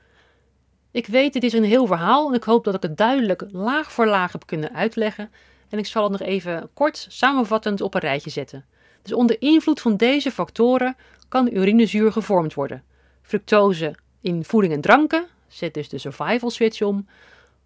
Ik 0.90 1.06
weet, 1.06 1.32
dit 1.32 1.42
is 1.42 1.52
een 1.52 1.64
heel 1.64 1.86
verhaal 1.86 2.28
en 2.28 2.34
ik 2.34 2.44
hoop 2.44 2.64
dat 2.64 2.74
ik 2.74 2.82
het 2.82 2.96
duidelijk 2.96 3.44
laag 3.50 3.92
voor 3.92 4.06
laag 4.06 4.32
heb 4.32 4.46
kunnen 4.46 4.74
uitleggen 4.74 5.30
en 5.68 5.78
ik 5.78 5.86
zal 5.86 6.02
het 6.02 6.12
nog 6.12 6.28
even 6.28 6.70
kort 6.74 7.06
samenvattend 7.08 7.80
op 7.80 7.94
een 7.94 8.00
rijtje 8.00 8.30
zetten. 8.30 8.64
Dus 9.02 9.12
onder 9.12 9.36
invloed 9.40 9.80
van 9.80 9.96
deze 9.96 10.30
factoren 10.30 10.96
kan 11.28 11.54
urinezuur 11.54 12.12
gevormd 12.12 12.54
worden. 12.54 12.82
Fructose 13.22 13.94
in 14.24 14.44
voeding 14.44 14.72
en 14.72 14.80
dranken 14.80 15.26
zet 15.48 15.74
dus 15.74 15.88
de 15.88 15.98
survival 15.98 16.50
switch 16.50 16.82
om. 16.82 17.06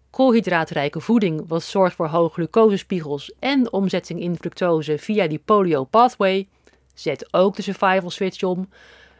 Koolhydraatrijke 0.09 0.99
voeding, 0.99 1.43
wat 1.47 1.63
zorgt 1.63 1.95
voor 1.95 2.07
hoge 2.07 2.33
glucosespiegels 2.33 3.31
en 3.39 3.71
omzetting 3.71 4.19
in 4.19 4.37
fructose 4.37 4.97
via 4.97 5.27
die 5.27 5.41
polio 5.45 5.83
pathway, 5.83 6.47
zet 6.93 7.33
ook 7.33 7.55
de 7.55 7.61
survival 7.61 8.09
switch 8.09 8.43
om. 8.43 8.69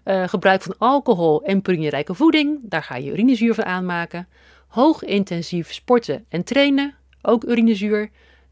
Uh, 0.06 0.28
gebruik 0.28 0.62
van 0.62 0.76
alcohol 0.78 1.44
en 1.44 1.62
purinerijke 1.62 2.14
voeding, 2.14 2.60
daar 2.62 2.84
ga 2.84 2.96
je 2.96 3.12
urinezuur 3.12 3.54
van 3.54 3.66
aanmaken. 3.66 4.28
Hoog 4.68 5.04
intensief 5.04 5.74
sporten 5.74 6.26
en 6.30 6.44
trainen, 6.44 6.96
ook 7.22 7.44
urinezuur. 7.44 8.10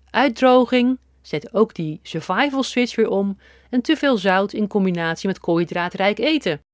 Uitdroging, 0.09 0.97
zet 1.21 1.53
ook 1.53 1.73
die 1.73 1.99
survival 2.03 2.63
switch 2.63 2.95
weer 2.95 3.09
om 3.09 3.37
en 3.69 3.81
te 3.81 3.95
veel 3.95 4.17
zout 4.17 4.53
in 4.53 4.67
combinatie 4.67 5.27
met 5.27 5.39
koolhydraatrijk 5.39 6.19
eten. 6.19 6.66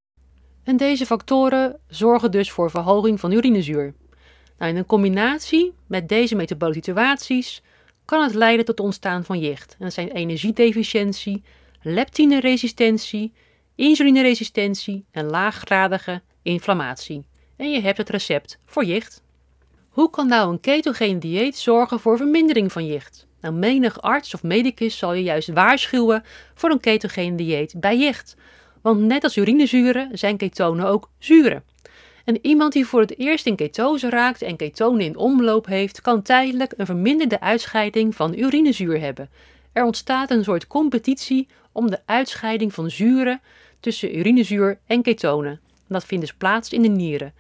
En 0.64 0.78
deze 0.78 1.06
factoren 1.06 1.80
zorgen 1.88 2.32
dus 2.32 2.52
voor 2.52 2.70
verhoging 2.70 3.20
van 3.20 3.32
urinezuur. 3.32 3.94
Nou, 4.58 4.72
in 4.72 4.78
een 4.78 4.86
combinatie 4.86 5.74
met 5.88 6.10
deze 6.10 6.36
metabolische 6.36 6.84
situaties 6.84 7.62
kan 8.06 8.24
het 8.24 8.34
leiden 8.34 8.66
tot 8.66 8.78
het 8.78 8.86
ontstaan 8.86 9.24
van 9.24 9.40
jicht. 9.40 9.76
En 9.80 9.86
dat 9.86 9.94
zijn 9.94 10.12
energiedeficiëntie, 10.12 11.44
leptineresistentie, 11.82 13.34
insulineresistentie 13.76 15.06
en 15.12 15.26
laaggradige 15.26 16.22
inflammatie. 16.42 17.26
En 17.56 17.72
je 17.72 17.82
hebt 17.82 17.98
het 17.98 18.10
recept 18.10 18.60
voor 18.66 18.86
jicht. 18.86 19.24
Hoe 19.90 20.10
kan 20.10 20.28
nou 20.28 20.52
een 20.52 20.60
ketogene 20.60 21.20
dieet 21.20 21.58
zorgen 21.58 22.00
voor 22.00 22.18
vermindering 22.18 22.72
van 22.72 22.86
jicht? 22.86 23.28
Nou, 23.42 23.56
menig 23.56 24.02
arts 24.02 24.34
of 24.34 24.44
medicus 24.44 24.98
zal 24.98 25.14
je 25.14 25.24
juist 25.24 25.48
waarschuwen 25.48 26.24
voor 26.54 26.72
een 26.72 26.80
ketogene 26.80 27.36
dieet 27.36 27.74
bij 27.78 27.98
jicht. 27.98 28.36
Want 28.84 29.00
net 29.00 29.24
als 29.24 29.38
urinezuren 29.38 30.18
zijn 30.18 30.38
ketonen 30.38 30.86
ook 30.86 31.10
zuren. 31.20 31.64
En 32.26 32.40
iemand 32.42 32.74
die 32.74 32.86
voor 32.86 33.00
het 33.00 33.18
eerst 33.18 33.46
in 33.46 33.56
ketose 33.56 34.10
raakt 34.10 34.42
en 34.42 34.56
ketonen 34.56 35.06
in 35.06 35.18
omloop 35.18 35.66
heeft, 35.66 36.02
kan 36.02 36.22
tijdelijk 36.22 36.74
een 36.78 36.86
verminderde 36.86 37.40
uitscheiding 37.40 38.16
van 38.16 38.38
urinezuur 38.38 39.00
hebben. 39.00 39.30
Er 39.72 39.84
ontstaat 39.84 40.32
een 40.32 40.44
soort 40.44 40.68
competitie 40.68 41.48
om 41.72 41.90
de 41.90 42.00
uitscheiding 42.06 42.74
van 42.74 42.90
zuren 42.90 43.42
tussen 43.80 44.18
urinezuur 44.18 44.80
en 44.86 45.02
ketonen. 45.02 45.52
En 45.52 45.88
dat 45.88 46.06
vindt 46.06 46.26
dus 46.26 46.34
plaats 46.34 46.70
in 46.70 46.82
de 46.82 46.88
nieren. 46.88 47.34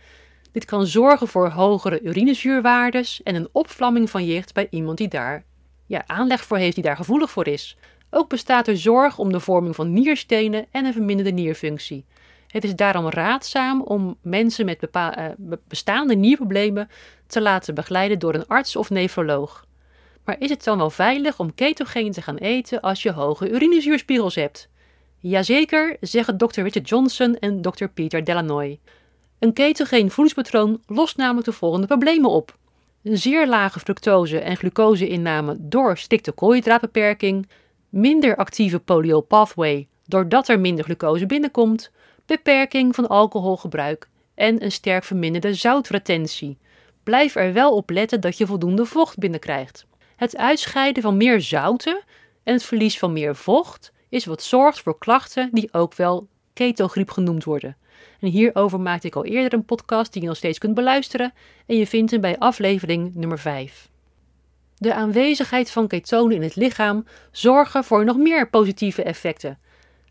Dit 0.51 0.65
kan 0.65 0.87
zorgen 0.87 1.27
voor 1.27 1.49
hogere 1.49 2.01
urinezuurwaardes 2.01 3.23
en 3.23 3.35
een 3.35 3.49
opvlamming 3.51 4.09
van 4.09 4.25
jicht 4.25 4.53
bij 4.53 4.67
iemand 4.69 4.97
die 4.97 5.07
daar 5.07 5.43
ja, 5.85 6.03
aanleg 6.07 6.43
voor 6.43 6.57
heeft, 6.57 6.75
die 6.75 6.83
daar 6.83 6.95
gevoelig 6.95 7.31
voor 7.31 7.47
is. 7.47 7.77
Ook 8.15 8.29
bestaat 8.29 8.67
er 8.67 8.77
zorg 8.77 9.17
om 9.17 9.31
de 9.31 9.39
vorming 9.39 9.75
van 9.75 9.93
nierstenen 9.93 10.65
en 10.71 10.85
een 10.85 10.93
verminderde 10.93 11.31
nierfunctie. 11.31 12.05
Het 12.47 12.63
is 12.63 12.75
daarom 12.75 13.09
raadzaam 13.09 13.81
om 13.81 14.17
mensen 14.21 14.65
met 14.65 14.87
uh, 14.91 15.27
bestaande 15.67 16.15
nierproblemen 16.15 16.89
te 17.27 17.41
laten 17.41 17.75
begeleiden 17.75 18.19
door 18.19 18.33
een 18.33 18.47
arts 18.47 18.75
of 18.75 18.89
nefroloog. 18.89 19.65
Maar 20.25 20.35
is 20.39 20.49
het 20.49 20.63
dan 20.63 20.77
wel 20.77 20.89
veilig 20.89 21.39
om 21.39 21.53
ketogeen 21.55 22.11
te 22.11 22.21
gaan 22.21 22.37
eten 22.37 22.81
als 22.81 23.03
je 23.03 23.11
hoge 23.11 23.49
urinezuurspiegels 23.49 24.35
hebt? 24.35 24.69
Jazeker, 25.17 25.97
zeggen 25.99 26.37
Dr. 26.37 26.61
Richard 26.61 26.89
Johnson 26.89 27.35
en 27.35 27.61
Dr. 27.61 27.85
Peter 27.85 28.23
Delanoy. 28.23 28.79
Een 29.39 29.53
ketogeen 29.53 30.11
voedingspatroon 30.11 30.81
lost 30.85 31.17
namelijk 31.17 31.45
de 31.45 31.53
volgende 31.53 31.87
problemen 31.87 32.29
op. 32.29 32.57
Een 33.03 33.17
zeer 33.17 33.47
lage 33.47 33.79
fructose- 33.79 34.39
en 34.39 34.57
glucoseinname 34.57 35.55
door 35.59 35.97
strikte 35.97 36.31
koolhydraatbeperking, 36.31 37.47
minder 37.93 38.35
actieve 38.35 38.79
polio 38.79 39.21
pathway 39.21 39.87
doordat 40.05 40.47
er 40.47 40.59
minder 40.59 40.85
glucose 40.85 41.25
binnenkomt, 41.25 41.91
beperking 42.25 42.95
van 42.95 43.07
alcoholgebruik 43.07 44.09
en 44.35 44.63
een 44.63 44.71
sterk 44.71 45.03
verminderde 45.03 45.53
zoutretentie. 45.53 46.57
Blijf 47.03 47.35
er 47.35 47.53
wel 47.53 47.75
op 47.75 47.89
letten 47.89 48.21
dat 48.21 48.37
je 48.37 48.45
voldoende 48.45 48.85
vocht 48.85 49.17
binnenkrijgt. 49.17 49.85
Het 50.15 50.37
uitscheiden 50.37 51.03
van 51.03 51.17
meer 51.17 51.41
zouten 51.41 52.03
en 52.43 52.53
het 52.53 52.63
verlies 52.63 52.99
van 52.99 53.13
meer 53.13 53.35
vocht 53.35 53.91
is 54.09 54.25
wat 54.25 54.43
zorgt 54.43 54.81
voor 54.81 54.97
klachten 54.97 55.49
die 55.51 55.73
ook 55.73 55.95
wel 55.95 56.27
ketogriep 56.53 57.09
genoemd 57.09 57.43
worden. 57.43 57.77
En 58.19 58.27
hierover 58.27 58.79
maakte 58.79 59.07
ik 59.07 59.15
al 59.15 59.25
eerder 59.25 59.53
een 59.53 59.65
podcast 59.65 60.13
die 60.13 60.21
je 60.21 60.27
nog 60.27 60.37
steeds 60.37 60.57
kunt 60.57 60.73
beluisteren 60.73 61.33
en 61.65 61.77
je 61.77 61.87
vindt 61.87 62.11
hem 62.11 62.21
bij 62.21 62.37
aflevering 62.37 63.15
nummer 63.15 63.39
5. 63.39 63.91
De 64.83 64.93
aanwezigheid 64.93 65.71
van 65.71 65.87
ketonen 65.87 66.35
in 66.35 66.41
het 66.41 66.55
lichaam 66.55 67.05
zorgen 67.31 67.83
voor 67.83 68.05
nog 68.05 68.17
meer 68.17 68.49
positieve 68.49 69.03
effecten. 69.03 69.59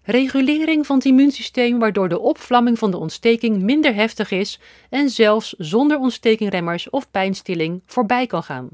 Regulering 0.03 0.87
van 0.87 0.97
het 0.97 1.05
immuunsysteem 1.05 1.79
waardoor 1.79 2.09
de 2.09 2.19
opvlamming 2.19 2.79
van 2.79 2.91
de 2.91 2.97
ontsteking 2.97 3.63
minder 3.63 3.95
heftig 3.95 4.31
is 4.31 4.61
en 4.91 5.11
zelfs 5.11 5.55
zonder 5.59 5.99
ontstekingremmers 5.99 6.91
of 6.91 7.11
pijnstilling 7.11 7.83
voorbij 7.87 8.27
kan 8.27 8.43
gaan. 8.43 8.69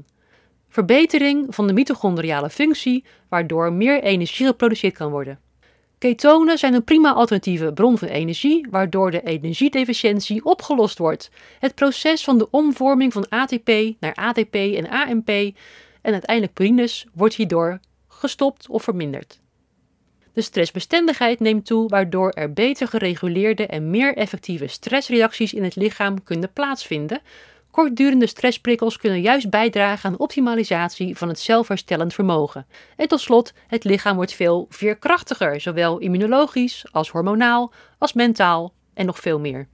Verbetering 0.69 1.55
van 1.55 1.67
de 1.67 1.73
mitochondriale 1.73 2.49
functie 2.49 3.05
waardoor 3.29 3.73
meer 3.73 4.01
energie 4.03 4.45
geproduceerd 4.45 4.97
kan 4.97 5.11
worden. 5.11 5.39
Ketonen 5.97 6.57
zijn 6.57 6.73
een 6.73 6.83
prima 6.83 7.13
alternatieve 7.13 7.73
bron 7.73 7.97
van 7.97 8.07
energie, 8.07 8.67
waardoor 8.69 9.11
de 9.11 9.21
energiedeficiëntie 9.21 10.45
opgelost 10.45 10.97
wordt. 10.97 11.31
Het 11.59 11.75
proces 11.75 12.23
van 12.23 12.37
de 12.37 12.49
omvorming 12.49 13.13
van 13.13 13.29
ATP 13.29 13.69
naar 13.99 14.13
ATP 14.13 14.55
en 14.55 14.89
AMP 14.89 15.31
en 16.09 16.15
uiteindelijk 16.15 16.53
purines 16.53 17.05
wordt 17.13 17.35
hierdoor 17.35 17.79
gestopt 18.07 18.69
of 18.69 18.83
verminderd. 18.83 19.39
De 20.33 20.41
stressbestendigheid 20.41 21.39
neemt 21.39 21.65
toe, 21.65 21.87
waardoor 21.89 22.29
er 22.29 22.53
beter 22.53 22.87
gereguleerde 22.87 23.65
en 23.65 23.89
meer 23.89 24.17
effectieve 24.17 24.67
stressreacties 24.67 25.53
in 25.53 25.63
het 25.63 25.75
lichaam 25.75 26.23
kunnen 26.23 26.53
plaatsvinden. 26.53 27.21
Kortdurende 27.71 28.27
stressprikkels 28.27 28.97
kunnen 28.97 29.21
juist 29.21 29.49
bijdragen 29.49 30.09
aan 30.09 30.19
optimalisatie 30.19 31.17
van 31.17 31.27
het 31.27 31.39
zelfherstellend 31.39 32.13
vermogen. 32.13 32.65
En 32.95 33.07
tot 33.07 33.19
slot, 33.19 33.53
het 33.67 33.83
lichaam 33.83 34.15
wordt 34.15 34.33
veel 34.33 34.65
veerkrachtiger, 34.69 35.61
zowel 35.61 35.97
immunologisch 35.97 36.85
als 36.91 37.09
hormonaal, 37.09 37.73
als 37.97 38.13
mentaal 38.13 38.73
en 38.93 39.05
nog 39.05 39.19
veel 39.19 39.39
meer. 39.39 39.67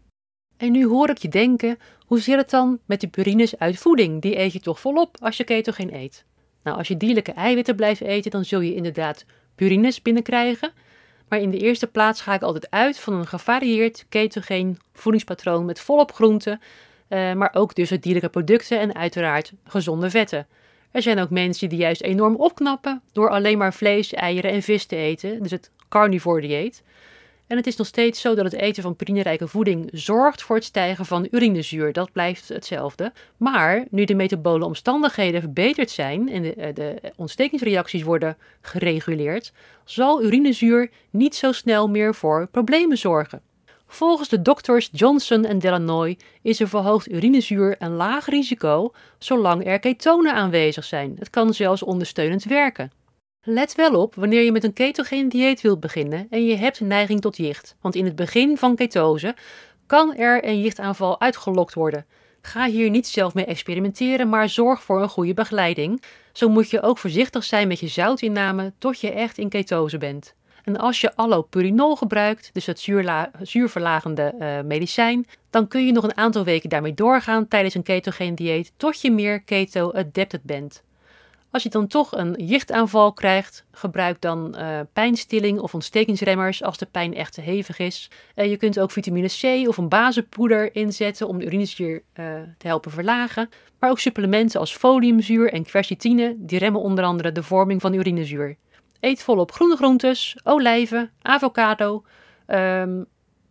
En 0.58 0.72
nu 0.72 0.86
hoor 0.86 1.10
ik 1.10 1.18
je 1.18 1.28
denken, 1.28 1.78
hoe 2.06 2.20
zit 2.20 2.38
het 2.38 2.50
dan 2.50 2.80
met 2.86 3.02
de 3.02 3.08
purines 3.08 3.60
uit 3.60 3.78
voeding? 3.78 4.22
Die 4.22 4.39
eet 4.39 4.54
je 4.54 4.60
toch 4.60 4.80
volop 4.80 5.18
als 5.20 5.38
je 5.38 5.44
ketogeen 5.44 5.96
eet? 5.96 6.26
Nou, 6.63 6.78
als 6.78 6.88
je 6.88 6.98
dierlijke 6.98 7.32
eiwitten 7.32 7.76
blijft 7.76 8.02
eten, 8.02 8.32
dan 8.32 8.46
zul 8.46 8.60
je 8.60 8.76
inderdaad 8.76 9.26
purines 9.56 10.02
binnenkrijgen. 10.02 10.72
Maar 11.30 11.39
in 11.39 11.52
de 11.52 11.58
eerste 11.58 11.88
plaats 11.88 12.22
ga 12.22 12.34
ik 12.34 12.41
altijd 12.41 12.72
uit 12.72 13.00
van 13.00 13.13
een 13.13 13.28
gevarieerd 13.28 14.06
ketogeen 14.10 14.80
voedingspatroon 14.94 15.65
met 15.65 15.80
volop 15.80 16.13
groenten, 16.13 16.60
eh, 17.08 17.34
maar 17.34 17.50
ook 17.54 17.76
dus 17.76 17.89
dierlijke 17.89 18.30
producten 18.30 18.80
en 18.80 18.96
uiteraard 18.96 19.54
gezonde 19.63 20.10
vetten. 20.10 20.48
Er 20.91 21.02
zijn 21.02 21.20
ook 21.20 21.30
mensen 21.30 21.70
die 21.70 21.78
juist 21.78 22.02
enorm 22.02 22.36
opknappen 22.36 23.02
door 23.12 23.30
alleen 23.30 23.58
maar 23.58 23.74
vlees, 23.74 24.13
eieren 24.13 24.52
en 24.52 24.62
vis 24.62 24.86
te 24.86 24.96
eten, 24.96 25.41
dus 25.44 25.52
het 25.52 25.72
carnivore 25.89 26.41
dieet. 26.41 26.84
En 27.47 27.58
het 27.58 27.67
is 27.67 27.75
nog 27.75 27.88
steeds 27.88 28.21
zo 28.21 28.36
dat 28.36 28.45
het 28.45 28.53
eten 28.53 28.84
van 28.84 28.95
purinerijke 28.95 29.47
voeding 29.47 29.89
zorgt 29.91 30.41
voor 30.41 30.55
het 30.55 30.65
stijgen 30.65 31.05
van 31.05 31.27
urinezuur. 31.31 31.93
Dat 31.93 32.12
blijft 32.12 32.47
hetzelfde. 32.47 33.13
Maar 33.38 33.86
nu 33.89 34.05
de 34.05 34.15
metabole 34.15 34.65
omstandigheden 34.65 35.41
verbeterd 35.41 35.89
zijn 35.89 36.29
en 36.29 36.41
de, 36.41 36.53
eh, 36.53 36.73
de 36.73 36.95
ontstekingsreacties 37.15 38.03
worden 38.03 38.38
gereguleerd, 38.62 39.53
zal 39.84 40.23
urinezuur 40.23 40.89
niet 41.10 41.36
zo 41.36 41.51
snel 41.51 41.89
meer 41.89 42.15
voor 42.15 42.47
problemen 42.51 42.97
zorgen. 42.97 43.41
Volgens 43.88 44.29
de 44.29 44.41
dokters 44.41 44.89
Johnson 44.91 45.45
en 45.45 45.60
Delanoy 45.60 46.17
is 46.41 46.60
een 46.60 46.67
verhoogd 46.67 47.12
urinezuur 47.12 47.75
een 47.79 47.95
laag 47.95 48.25
risico 48.25 48.91
zolang 49.17 49.65
er 49.67 49.79
ketonen 49.79 50.34
aanwezig 50.34 50.84
zijn. 50.84 51.15
Het 51.19 51.29
kan 51.29 51.53
zelfs 51.53 51.84
ondersteunend 51.84 52.43
werken. 52.43 52.91
Let 53.47 53.75
wel 53.75 54.01
op 54.01 54.15
wanneer 54.15 54.41
je 54.41 54.51
met 54.51 54.63
een 54.63 54.73
ketogene 54.73 55.29
dieet 55.29 55.62
wilt 55.62 55.79
beginnen 55.79 56.27
en 56.29 56.45
je 56.45 56.55
hebt 56.55 56.79
neiging 56.79 57.21
tot 57.21 57.38
jicht. 57.38 57.75
Want 57.81 57.95
in 57.95 58.05
het 58.05 58.15
begin 58.15 58.58
van 58.58 58.75
ketose 58.75 59.36
kan 59.86 60.15
er 60.15 60.45
een 60.45 60.62
jichtaanval 60.62 61.21
uitgelokt 61.21 61.73
worden. 61.73 62.05
Ga 62.41 62.67
hier 62.67 62.89
niet 62.89 63.08
zelf 63.08 63.34
mee 63.34 63.45
experimenteren, 63.45 64.29
maar 64.29 64.49
zorg 64.49 64.84
voor 64.84 65.01
een 65.01 65.10
goede 65.10 65.34
begeleiding. 65.34 66.01
Zo 66.31 66.49
moet 66.49 66.69
je 66.69 66.81
ook 66.81 66.97
voorzichtig 66.97 67.43
zijn 67.43 67.67
met 67.67 67.79
je 67.79 67.88
zoutinname 67.88 68.73
tot 68.77 68.99
je 68.99 69.12
echt 69.12 69.38
in 69.38 69.49
ketose 69.49 69.97
bent. 69.97 70.34
En 70.63 70.77
als 70.77 71.01
je 71.01 71.15
allopurinol 71.15 71.95
gebruikt, 71.95 72.49
dus 72.53 72.65
het 72.65 72.89
zuurverlagende 73.41 74.34
uh, 74.39 74.62
medicijn, 74.62 75.27
dan 75.49 75.67
kun 75.67 75.86
je 75.86 75.91
nog 75.91 76.03
een 76.03 76.17
aantal 76.17 76.43
weken 76.43 76.69
daarmee 76.69 76.93
doorgaan 76.93 77.47
tijdens 77.47 77.73
een 77.73 77.84
ketogene 77.84 78.36
dieet 78.36 78.71
tot 78.77 79.01
je 79.01 79.12
meer 79.12 79.41
keto-adapted 79.41 80.43
bent. 80.43 80.84
Als 81.56 81.63
je 81.63 81.70
dan 81.70 81.88
toch 81.88 82.12
een 82.12 82.34
jichtaanval 82.38 83.13
krijgt, 83.13 83.65
gebruik 83.72 84.22
dan 84.22 84.56
uh, 84.58 84.80
pijnstilling 84.94 85.60
of 85.60 85.74
ontstekingsremmers 85.74 86.63
als 86.63 86.78
de 86.78 86.86
pijn 86.86 87.13
echt 87.13 87.34
te 87.34 87.41
hevig 87.41 87.80
is. 87.80 88.10
Uh, 88.36 88.50
je 88.50 88.58
kunt 88.58 88.80
ook 88.80 88.91
vitamine 88.91 89.28
C 89.28 89.68
of 89.68 89.78
een 89.78 89.89
bazenpoeder 89.89 90.76
inzetten 90.76 91.28
om 91.28 91.39
de 91.39 91.46
urinezuur 91.46 91.94
uh, 91.94 92.26
te 92.58 92.68
helpen 92.68 92.91
verlagen. 92.91 93.50
Maar 93.80 93.89
ook 93.89 94.00
supplementen 94.00 94.60
als 94.60 94.76
foliumzuur 94.76 95.54
en 95.54 95.63
quercitine, 95.63 96.36
die 96.38 96.60
remmen 96.60 96.82
onder 96.82 97.04
andere 97.04 97.32
de 97.32 97.44
vorming 97.44 97.82
van 97.82 97.94
urinezuur. 97.94 98.56
Eet 99.00 99.24
volop 99.24 99.52
groene 99.52 99.76
groentes, 99.76 100.38
olijven, 100.44 101.12
avocado, 101.22 102.04
um, 102.48 103.06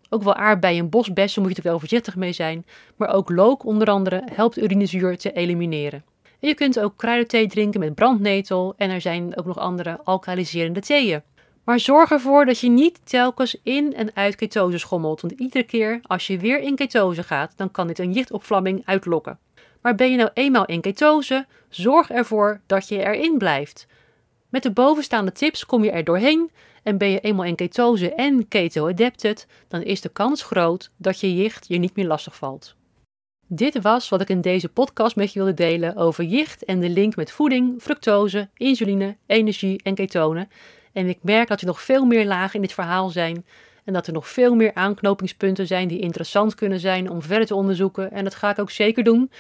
ook 0.09 0.23
wel 0.23 0.35
aardbeien 0.35 0.79
en 0.79 0.91
bosbessen 0.91 1.43
moet 1.43 1.51
je 1.51 1.57
er 1.57 1.69
wel 1.69 1.79
voorzichtig 1.79 2.17
mee 2.17 2.33
zijn. 2.33 2.67
Maar 2.97 3.09
ook 3.09 3.31
look 3.31 3.65
onder 3.65 3.89
andere 3.89 4.23
helpt 4.33 4.59
urinezuur 4.59 5.19
te 5.19 5.33
elimineren 5.33 6.05
je 6.41 6.55
kunt 6.55 6.81
ook 6.81 6.97
kruidenthee 6.97 7.47
drinken 7.47 7.81
met 7.81 7.95
brandnetel 7.95 8.75
en 8.77 8.91
er 8.91 9.01
zijn 9.01 9.37
ook 9.37 9.45
nog 9.45 9.59
andere 9.59 10.01
alkaliserende 10.05 10.81
theeën. 10.81 11.23
Maar 11.65 11.81
zorg 11.81 12.11
ervoor 12.11 12.45
dat 12.45 12.59
je 12.59 12.69
niet 12.69 13.01
telkens 13.05 13.57
in 13.63 13.95
en 13.95 14.11
uit 14.15 14.37
ketose 14.37 14.79
schommelt, 14.79 15.21
want 15.21 15.33
iedere 15.33 15.65
keer 15.65 16.01
als 16.03 16.27
je 16.27 16.39
weer 16.39 16.61
in 16.61 16.75
ketose 16.75 17.23
gaat, 17.23 17.53
dan 17.57 17.71
kan 17.71 17.87
dit 17.87 17.99
een 17.99 18.13
jichtopvlamming 18.13 18.83
uitlokken. 18.85 19.39
Maar 19.83 19.95
ben 19.95 20.11
je 20.11 20.17
nou 20.17 20.31
eenmaal 20.35 20.65
in 20.65 20.81
ketose, 20.81 21.47
zorg 21.69 22.11
ervoor 22.11 22.61
dat 22.67 22.89
je 22.89 22.99
erin 22.99 23.39
blijft. 23.39 23.87
Met 24.49 24.63
de 24.63 24.71
bovenstaande 24.71 25.33
tips 25.33 25.67
kom 25.67 25.85
je 25.85 25.91
er 25.91 26.05
doorheen 26.05 26.51
en 26.83 26.99
ben 26.99 27.11
je 27.11 27.21
eenmaal 27.21 27.45
in 27.45 27.55
ketose 27.55 28.15
en 28.15 28.49
keto-adapted, 28.49 29.47
dan 29.69 29.83
is 29.83 30.01
de 30.01 30.09
kans 30.09 30.43
groot 30.43 30.91
dat 30.97 31.21
je 31.21 31.35
jicht 31.35 31.69
je 31.69 31.79
niet 31.79 31.97
meer 31.97 32.07
lastig 32.07 32.37
valt. 32.37 32.77
Dit 33.57 33.83
was 33.83 34.09
wat 34.09 34.21
ik 34.21 34.29
in 34.29 34.41
deze 34.41 34.69
podcast 34.69 35.17
met 35.17 35.33
je 35.33 35.39
wilde 35.39 35.55
delen 35.55 35.97
over 35.97 36.25
jicht 36.25 36.65
en 36.65 36.81
de 36.81 36.89
link 36.89 37.17
met 37.17 37.31
voeding, 37.31 37.83
fructose, 37.83 38.49
insuline, 38.57 39.17
energie 39.27 39.81
en 39.83 39.95
ketonen. 39.95 40.49
En 40.93 41.09
ik 41.09 41.19
merk 41.23 41.49
dat 41.49 41.61
er 41.61 41.67
nog 41.67 41.81
veel 41.81 42.05
meer 42.05 42.27
lagen 42.27 42.55
in 42.55 42.61
dit 42.61 42.73
verhaal 42.73 43.09
zijn 43.09 43.47
en 43.85 43.93
dat 43.93 44.07
er 44.07 44.13
nog 44.13 44.29
veel 44.29 44.55
meer 44.55 44.75
aanknopingspunten 44.75 45.67
zijn 45.67 45.89
die 45.89 46.01
interessant 46.01 46.55
kunnen 46.55 46.81
zijn 46.81 47.11
om 47.11 47.23
verder 47.23 47.47
te 47.47 47.55
onderzoeken. 47.55 48.13
En 48.13 48.25
dat 48.25 48.35
ga 48.35 48.51
ik 48.51 48.59
ook 48.59 48.71
zeker 48.71 49.05
doen. 49.05 49.31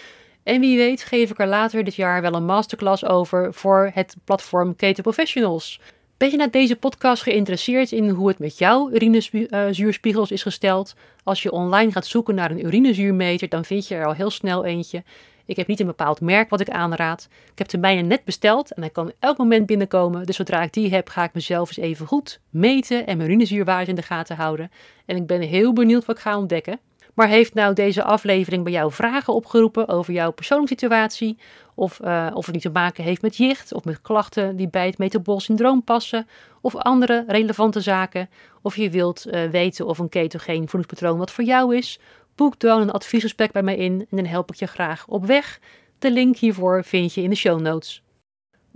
En 0.43 0.61
wie 0.61 0.77
weet 0.77 1.05
geef 1.05 1.31
ik 1.31 1.41
er 1.41 1.47
later 1.47 1.85
dit 1.85 1.95
jaar 1.95 2.23
wel 2.23 2.35
een 2.35 2.45
masterclass 2.45 3.05
over 3.05 3.55
voor 3.55 3.91
het 3.95 4.17
platform 4.25 4.77
Keto 4.77 5.03
Professionals. 5.03 5.81
Ben 6.17 6.31
je 6.31 6.37
na 6.37 6.47
deze 6.47 6.77
podcast 6.77 7.23
geïnteresseerd 7.23 7.93
in 7.93 8.09
hoe 8.09 8.29
het 8.29 8.39
met 8.39 8.59
jouw 8.59 8.91
urinezuurspiegels 8.91 10.31
is 10.31 10.43
gesteld? 10.43 10.95
Als 11.23 11.43
je 11.43 11.53
online 11.53 11.93
gaat 11.93 12.07
zoeken 12.07 12.35
naar 12.35 12.51
een 12.51 12.67
urinezuurmeter, 12.67 13.49
dan 13.49 13.65
vind 13.65 13.89
je 13.89 13.95
er 13.95 14.07
al 14.07 14.13
heel 14.13 14.31
snel 14.31 14.65
eentje. 14.65 15.03
Ik 15.47 15.57
heb 15.57 15.67
niet 15.67 15.81
een 15.81 15.87
bepaald 15.87 16.21
merk 16.21 16.51
wat 16.51 16.61
ik 16.61 16.71
aanraad. 16.71 17.29
Ik 17.53 17.59
heb 17.59 17.69
de 17.69 17.79
mijne 17.79 18.03
net 18.03 18.25
besteld 18.25 18.73
en 18.73 18.83
hij 18.83 18.91
kan 18.91 19.13
elk 19.19 19.39
moment 19.39 19.67
binnenkomen. 19.67 20.27
Dus 20.27 20.37
zodra 20.37 20.63
ik 20.63 20.73
die 20.73 20.91
heb, 20.91 21.09
ga 21.09 21.25
ik 21.25 21.35
mezelf 21.35 21.69
eens 21.69 21.77
even 21.77 22.07
goed 22.07 22.41
meten 22.51 23.07
en 23.07 23.17
mijn 23.17 23.29
urinezuurwaarde 23.29 23.91
in 23.91 23.97
de 23.97 24.03
gaten 24.03 24.37
houden. 24.37 24.71
En 25.07 25.17
ik 25.17 25.27
ben 25.27 25.41
heel 25.41 25.73
benieuwd 25.73 26.05
wat 26.05 26.17
ik 26.17 26.23
ga 26.23 26.39
ontdekken. 26.39 26.81
Maar 27.15 27.29
heeft 27.29 27.55
nou 27.55 27.75
deze 27.75 28.03
aflevering 28.03 28.65
bij 28.65 28.73
jou 28.73 28.93
vragen 28.93 29.35
opgeroepen 29.35 29.89
over 29.89 30.13
jouw 30.13 30.31
persoonlijke 30.31 30.75
situatie? 30.79 31.39
Of, 31.75 32.01
uh, 32.05 32.31
of 32.35 32.45
het 32.45 32.55
niet 32.55 32.63
te 32.63 32.71
maken 32.71 33.05
heeft 33.05 33.23
met 33.23 33.37
jicht 33.37 33.73
of 33.73 33.85
met 33.85 34.03
klachten 34.03 34.57
die 34.57 34.69
bij 34.69 34.87
het 34.87 34.99
metabol 34.99 35.41
syndroom 35.41 35.85
passen? 35.85 36.27
Of 36.61 36.77
andere 36.77 37.25
relevante 37.27 37.81
zaken? 37.81 38.31
Of 38.63 38.77
je 38.77 38.91
wilt 38.91 39.27
uh, 39.27 39.51
weten 39.51 39.87
of 39.87 39.99
een 39.99 40.09
ketogeen 40.09 40.69
voedingspatroon 40.69 41.19
wat 41.19 41.31
voor 41.31 41.45
jou 41.45 41.77
is? 41.77 42.01
Boek 42.35 42.59
dan 42.59 42.81
een 42.81 42.91
adviesgesprek 42.91 43.53
bij 43.53 43.63
mij 43.63 43.77
in 43.77 44.07
en 44.11 44.17
dan 44.17 44.27
help 44.27 44.51
ik 44.53 44.59
je 44.59 44.67
graag 44.67 45.07
op 45.09 45.27
weg. 45.27 45.61
De 45.99 46.11
link 46.11 46.37
hiervoor 46.37 46.85
vind 46.85 47.15
je 47.15 47.23
in 47.23 47.31
de 47.31 47.37
show 47.37 47.61
notes. 47.61 48.03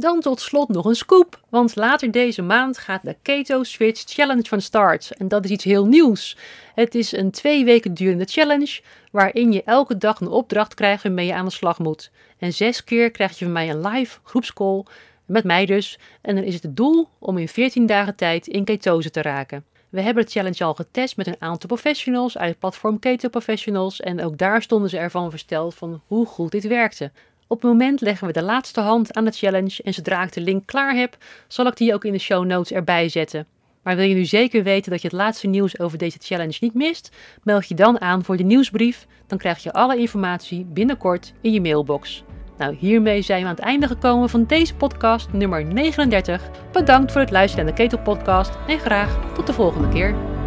Dan 0.01 0.21
tot 0.21 0.41
slot 0.41 0.69
nog 0.69 0.85
een 0.85 0.95
scoop, 0.95 1.41
want 1.49 1.77
later 1.77 2.11
deze 2.11 2.43
maand 2.43 2.79
gaat 2.79 3.05
de 3.05 3.17
Keto 3.23 3.63
Switch 3.63 4.03
Challenge 4.07 4.45
van 4.49 4.61
start. 4.61 5.11
En 5.17 5.29
dat 5.29 5.45
is 5.45 5.51
iets 5.51 5.65
heel 5.65 5.87
nieuws. 5.87 6.37
Het 6.75 6.95
is 6.95 7.13
een 7.13 7.31
twee 7.31 7.65
weken 7.65 7.95
durende 7.95 8.25
challenge 8.25 8.81
waarin 9.13 9.53
je 9.53 9.63
elke 9.63 9.97
dag 9.97 10.21
een 10.21 10.29
opdracht 10.29 10.75
krijgt 10.75 11.03
waarmee 11.03 11.27
je 11.27 11.35
aan 11.35 11.45
de 11.45 11.51
slag 11.51 11.79
moet. 11.79 12.11
En 12.39 12.53
zes 12.53 12.85
keer 12.85 13.11
krijg 13.11 13.39
je 13.39 13.45
van 13.45 13.53
mij 13.55 13.71
een 13.71 13.87
live 13.87 14.19
groepscall, 14.23 14.85
met 15.27 15.45
mij 15.45 15.67
dus. 15.67 15.99
En 16.21 16.35
dan 16.35 16.45
is 16.45 16.55
het 16.55 16.63
het 16.63 16.77
doel 16.77 17.09
om 17.19 17.39
in 17.39 17.49
14 17.49 17.87
dagen 17.87 18.17
tijd 18.17 18.47
in 18.47 18.65
ketose 18.65 19.11
te 19.11 19.23
raken. 19.23 19.65
We 19.89 20.01
hebben 20.01 20.25
de 20.25 20.31
challenge 20.31 20.65
al 20.65 20.75
getest 20.75 21.17
met 21.17 21.27
een 21.27 21.37
aantal 21.39 21.69
professionals 21.69 22.39
uit 22.39 22.51
het 22.51 22.59
platform 22.59 22.99
Keto 22.99 23.29
Professionals 23.29 24.01
en 24.01 24.25
ook 24.25 24.39
daar 24.39 24.63
stonden 24.63 24.91
ze 24.91 24.99
ervan 24.99 25.31
versteld 25.31 25.75
van 25.75 26.01
hoe 26.07 26.27
goed 26.27 26.51
dit 26.51 26.67
werkte. 26.67 27.11
Op 27.51 27.63
het 27.63 27.71
moment 27.71 28.01
leggen 28.01 28.27
we 28.27 28.33
de 28.33 28.43
laatste 28.43 28.81
hand 28.81 29.15
aan 29.15 29.25
de 29.25 29.31
challenge 29.31 29.83
en 29.83 29.95
zodra 29.95 30.23
ik 30.23 30.33
de 30.33 30.41
link 30.41 30.67
klaar 30.67 30.95
heb, 30.95 31.17
zal 31.47 31.67
ik 31.67 31.77
die 31.77 31.95
ook 31.95 32.05
in 32.05 32.13
de 32.13 32.19
show 32.19 32.45
notes 32.45 32.73
erbij 32.73 33.09
zetten. 33.09 33.47
Maar 33.83 33.97
wil 33.97 34.07
je 34.07 34.15
nu 34.15 34.25
zeker 34.25 34.63
weten 34.63 34.91
dat 34.91 35.03
je 35.03 35.09
het 35.09 35.17
laatste 35.17 35.47
nieuws 35.47 35.79
over 35.79 35.99
deze 35.99 36.19
challenge 36.21 36.57
niet 36.61 36.75
mist? 36.75 37.17
Meld 37.43 37.69
je 37.69 37.75
dan 37.75 38.01
aan 38.01 38.25
voor 38.25 38.37
de 38.37 38.43
nieuwsbrief. 38.43 39.07
Dan 39.27 39.39
krijg 39.39 39.63
je 39.63 39.73
alle 39.73 39.97
informatie 39.97 40.65
binnenkort 40.65 41.33
in 41.41 41.53
je 41.53 41.61
mailbox. 41.61 42.25
Nou, 42.59 42.77
hiermee 42.79 43.23
zijn 43.23 43.43
we 43.43 43.49
aan 43.49 43.55
het 43.55 43.65
einde 43.65 43.87
gekomen 43.87 44.29
van 44.29 44.45
deze 44.45 44.75
podcast 44.75 45.33
nummer 45.33 45.65
39. 45.65 46.51
Bedankt 46.73 47.13
voor 47.13 47.21
het 47.21 47.31
luisteren 47.31 47.65
naar 47.65 47.75
de 47.75 47.83
Ketel 47.83 47.99
Podcast 47.99 48.53
en 48.67 48.79
graag 48.79 49.35
tot 49.35 49.47
de 49.47 49.53
volgende 49.53 49.89
keer. 49.89 50.38